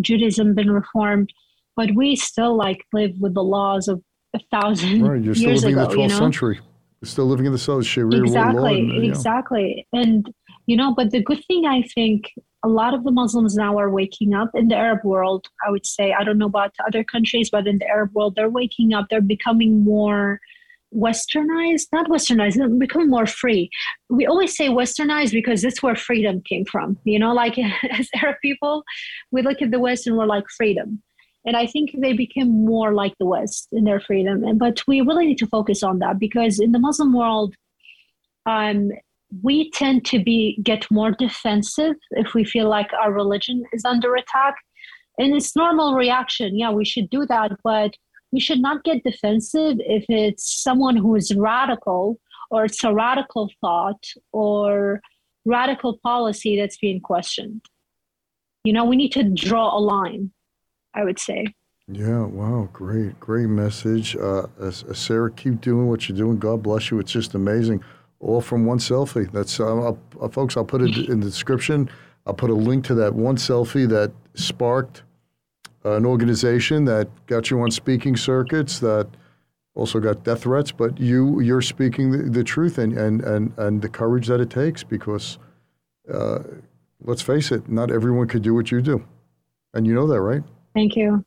[0.00, 1.32] Judaism been reformed,
[1.76, 4.02] but we still like live with the laws of
[4.34, 6.18] a thousand right, you're still living ago, in the 12th you know?
[6.18, 6.60] century.
[7.00, 8.94] You're still living in the South Sharia exactly, law.
[8.94, 9.86] And, exactly.
[9.92, 10.34] And,
[10.66, 12.32] you know, but the good thing I think
[12.64, 15.46] a lot of the Muslims now are waking up in the Arab world.
[15.66, 18.50] I would say, I don't know about other countries, but in the Arab world, they're
[18.50, 19.06] waking up.
[19.08, 20.40] They're becoming more
[20.94, 23.70] westernized not westernized become more free.
[24.08, 27.58] We always say westernized because that's where freedom came from you know like
[27.90, 28.84] as arab people
[29.30, 31.02] we look at the west and we're like freedom.
[31.44, 35.00] And i think they became more like the west in their freedom and but we
[35.00, 37.54] really need to focus on that because in the muslim world
[38.46, 38.90] um,
[39.42, 44.14] we tend to be get more defensive if we feel like our religion is under
[44.14, 44.56] attack.
[45.18, 46.56] And it's normal reaction.
[46.56, 47.94] Yeah we should do that but
[48.32, 52.18] we should not get defensive if it's someone who is radical
[52.50, 55.00] or it's a radical thought or
[55.44, 57.62] radical policy that's being questioned.
[58.64, 60.32] You know, we need to draw a line,
[60.94, 61.46] I would say.
[61.90, 64.14] Yeah, wow, great, great message.
[64.14, 66.38] Uh, Sarah, keep doing what you're doing.
[66.38, 66.98] God bless you.
[66.98, 67.82] It's just amazing.
[68.20, 69.30] All from one selfie.
[69.32, 71.88] That's, uh, I'll, uh, folks, I'll put it in the description.
[72.26, 75.02] I'll put a link to that one selfie that sparked
[75.84, 79.08] an organization that got you on speaking circuits, that
[79.74, 83.80] also got death threats, but you you're speaking the, the truth and, and, and, and
[83.80, 85.38] the courage that it takes because
[86.12, 86.40] uh,
[87.02, 89.04] let's face it, not everyone could do what you do.
[89.74, 90.42] And you know that, right?
[90.74, 91.24] Thank you.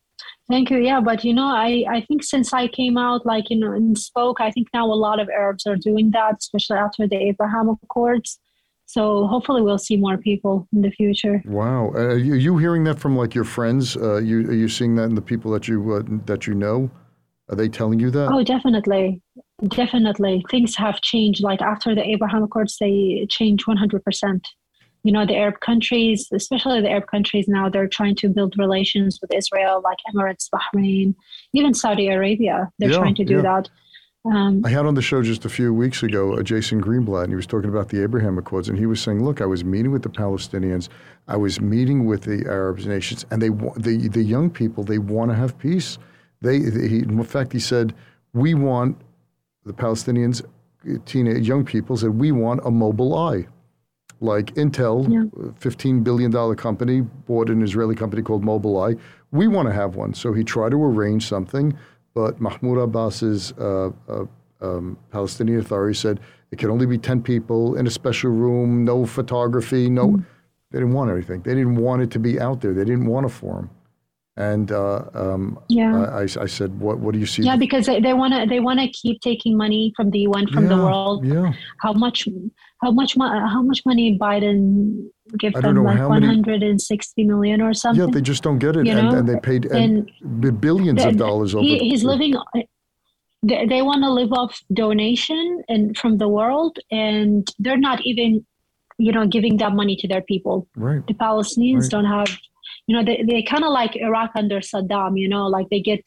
[0.49, 0.77] Thank you.
[0.79, 3.97] Yeah, but you know, I, I think since I came out, like, you know, and
[3.97, 7.69] spoke, I think now a lot of Arabs are doing that, especially after the Abraham
[7.69, 8.37] Accords.
[8.93, 11.41] So hopefully we'll see more people in the future.
[11.45, 13.95] Wow, uh, are you hearing that from like your friends?
[13.95, 16.91] Uh, you are you seeing that in the people that you uh, that you know?
[17.49, 18.29] Are they telling you that?
[18.29, 19.21] Oh, definitely,
[19.69, 20.43] definitely.
[20.51, 21.41] Things have changed.
[21.41, 24.45] Like after the Abraham Accords, they changed one hundred percent.
[25.03, 29.19] You know, the Arab countries, especially the Arab countries now, they're trying to build relations
[29.21, 31.15] with Israel, like Emirates, Bahrain,
[31.53, 32.69] even Saudi Arabia.
[32.77, 33.41] They're yeah, trying to do yeah.
[33.49, 33.69] that.
[34.23, 37.31] Um, I had on the show just a few weeks ago uh, Jason Greenblatt, and
[37.31, 39.91] he was talking about the Abraham Accords, and he was saying, "Look, I was meeting
[39.91, 40.89] with the Palestinians,
[41.27, 45.31] I was meeting with the Arab nations, and they the the young people they want
[45.31, 45.97] to have peace.
[46.41, 47.95] They, they he, in fact, he said,
[48.33, 48.97] we want
[49.65, 50.43] the Palestinians,
[50.87, 53.47] uh, teenage young people said we want a Mobileye."
[54.23, 55.23] Like Intel, yeah.
[55.59, 58.99] $15 billion company, bought an Israeli company called Mobileye.
[59.31, 60.13] We want to have one.
[60.13, 61.75] So he tried to arrange something
[62.13, 64.25] but Mahmoud Abbas's uh, uh,
[64.61, 66.19] um, Palestinian Authority said
[66.51, 70.09] It could only be 10 people in a special room, no photography, no.
[70.09, 70.25] Mm.
[70.71, 71.41] They didn't want anything.
[71.41, 72.73] They didn't want it to be out there.
[72.73, 73.69] They didn't want a forum.
[74.37, 76.99] And uh, um, yeah, I, I, said, "What?
[76.99, 79.91] What do you see?" Yeah, because they want to they want to keep taking money
[79.93, 81.25] from the UN from yeah, the world.
[81.25, 81.51] Yeah.
[81.79, 82.29] How much?
[82.81, 83.15] How much?
[83.15, 85.07] How much money Biden
[85.37, 85.83] give them?
[85.83, 88.03] Like one hundred and sixty million or something.
[88.03, 91.17] Yeah, they just don't get it, you and, and, they paid and, and billions of
[91.17, 91.63] dollars over.
[91.63, 92.35] He, he's living.
[93.43, 98.45] They, they want to live off donation and from the world, and they're not even,
[98.97, 100.67] you know, giving that money to their people.
[100.75, 101.05] Right.
[101.05, 101.91] The Palestinians right.
[101.91, 102.37] don't have
[102.87, 106.03] you know, they, they kind of like Iraq under Saddam, you know, like they get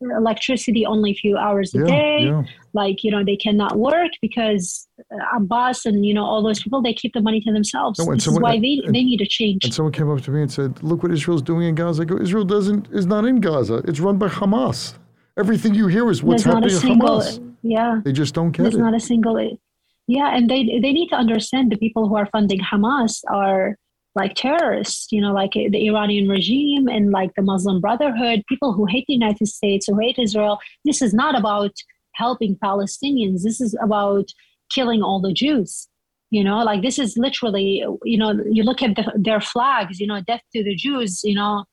[0.00, 2.18] electricity only a few hours a yeah, day.
[2.22, 2.42] Yeah.
[2.72, 4.87] Like, you know, they cannot work because uh,
[5.34, 7.98] Abbas and, you know, all those people, they keep the money to themselves.
[7.98, 9.64] No, this someone, is why they, and, they need a change.
[9.64, 12.02] And someone came up to me and said, look what Israel's doing in Gaza.
[12.02, 13.76] I go, Israel doesn't, is not in Gaza.
[13.88, 14.94] It's run by Hamas.
[15.38, 17.54] Everything you hear is what's There's happening in single, Hamas.
[17.62, 18.00] Yeah.
[18.04, 18.78] They just don't get There's it.
[18.78, 19.58] There's not a single,
[20.06, 20.36] yeah.
[20.36, 23.76] And they, they need to understand the people who are funding Hamas are,
[24.14, 28.84] like terrorists, you know, like the Iranian regime and like the Muslim Brotherhood, people who
[28.84, 30.58] hate the United States, who hate Israel.
[30.84, 31.70] This is not about
[32.14, 33.42] helping Palestinians.
[33.44, 34.28] This is about
[34.70, 35.88] killing all the Jews.
[36.30, 40.06] You know, like this is literally, you know, you look at the, their flags, you
[40.06, 41.64] know, death to the Jews, you know,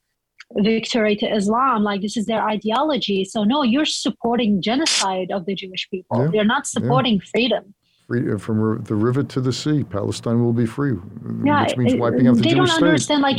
[0.56, 1.84] victory to Islam.
[1.84, 3.26] Like this is their ideology.
[3.26, 6.24] So no, you're supporting genocide of the Jewish people.
[6.24, 6.32] Yeah.
[6.34, 7.30] You're not supporting yeah.
[7.32, 7.74] freedom
[8.08, 9.84] free uh, from the river to the sea.
[9.84, 10.94] Palestine will be free,
[11.44, 12.50] yeah, which means wiping out the Jewish state.
[12.50, 13.38] they don't understand like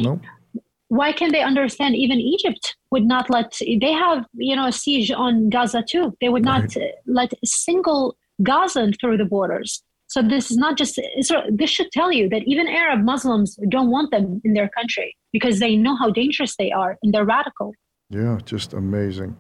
[0.88, 5.10] why can they understand even Egypt would not let they have you know a siege
[5.10, 6.16] on Gaza too.
[6.20, 6.74] They would not
[7.06, 9.82] let a single Gazan through the borders.
[10.08, 11.44] So this is not just Israel.
[11.50, 15.58] This should tell you that even Arab Muslims don't want them in their country because
[15.58, 17.72] they know how dangerous they are and they're radical.
[18.10, 19.36] Yeah, just amazing.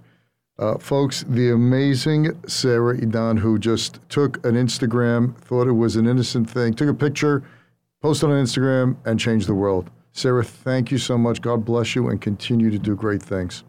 [0.58, 6.06] Uh, folks, the amazing Sarah Idan, who just took an Instagram, thought it was an
[6.06, 7.44] innocent thing, took a picture,
[8.02, 9.90] posted on Instagram, and changed the world.
[10.12, 11.42] Sarah, thank you so much.
[11.42, 13.64] God bless you and continue to do great things.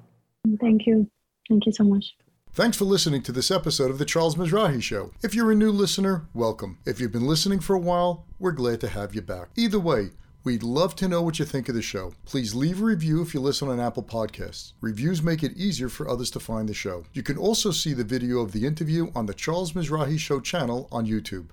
[0.62, 1.10] Thank you.
[1.50, 2.16] Thank you so much.
[2.58, 5.12] Thanks for listening to this episode of The Charles Mizrahi Show.
[5.22, 6.80] If you're a new listener, welcome.
[6.88, 9.50] If you've been listening for a while, we're glad to have you back.
[9.56, 10.10] Either way,
[10.44, 12.14] We'd love to know what you think of the show.
[12.24, 14.72] Please leave a review if you listen on Apple Podcasts.
[14.80, 17.04] Reviews make it easier for others to find the show.
[17.12, 20.88] You can also see the video of the interview on the Charles Mizrahi Show channel
[20.90, 21.48] on YouTube.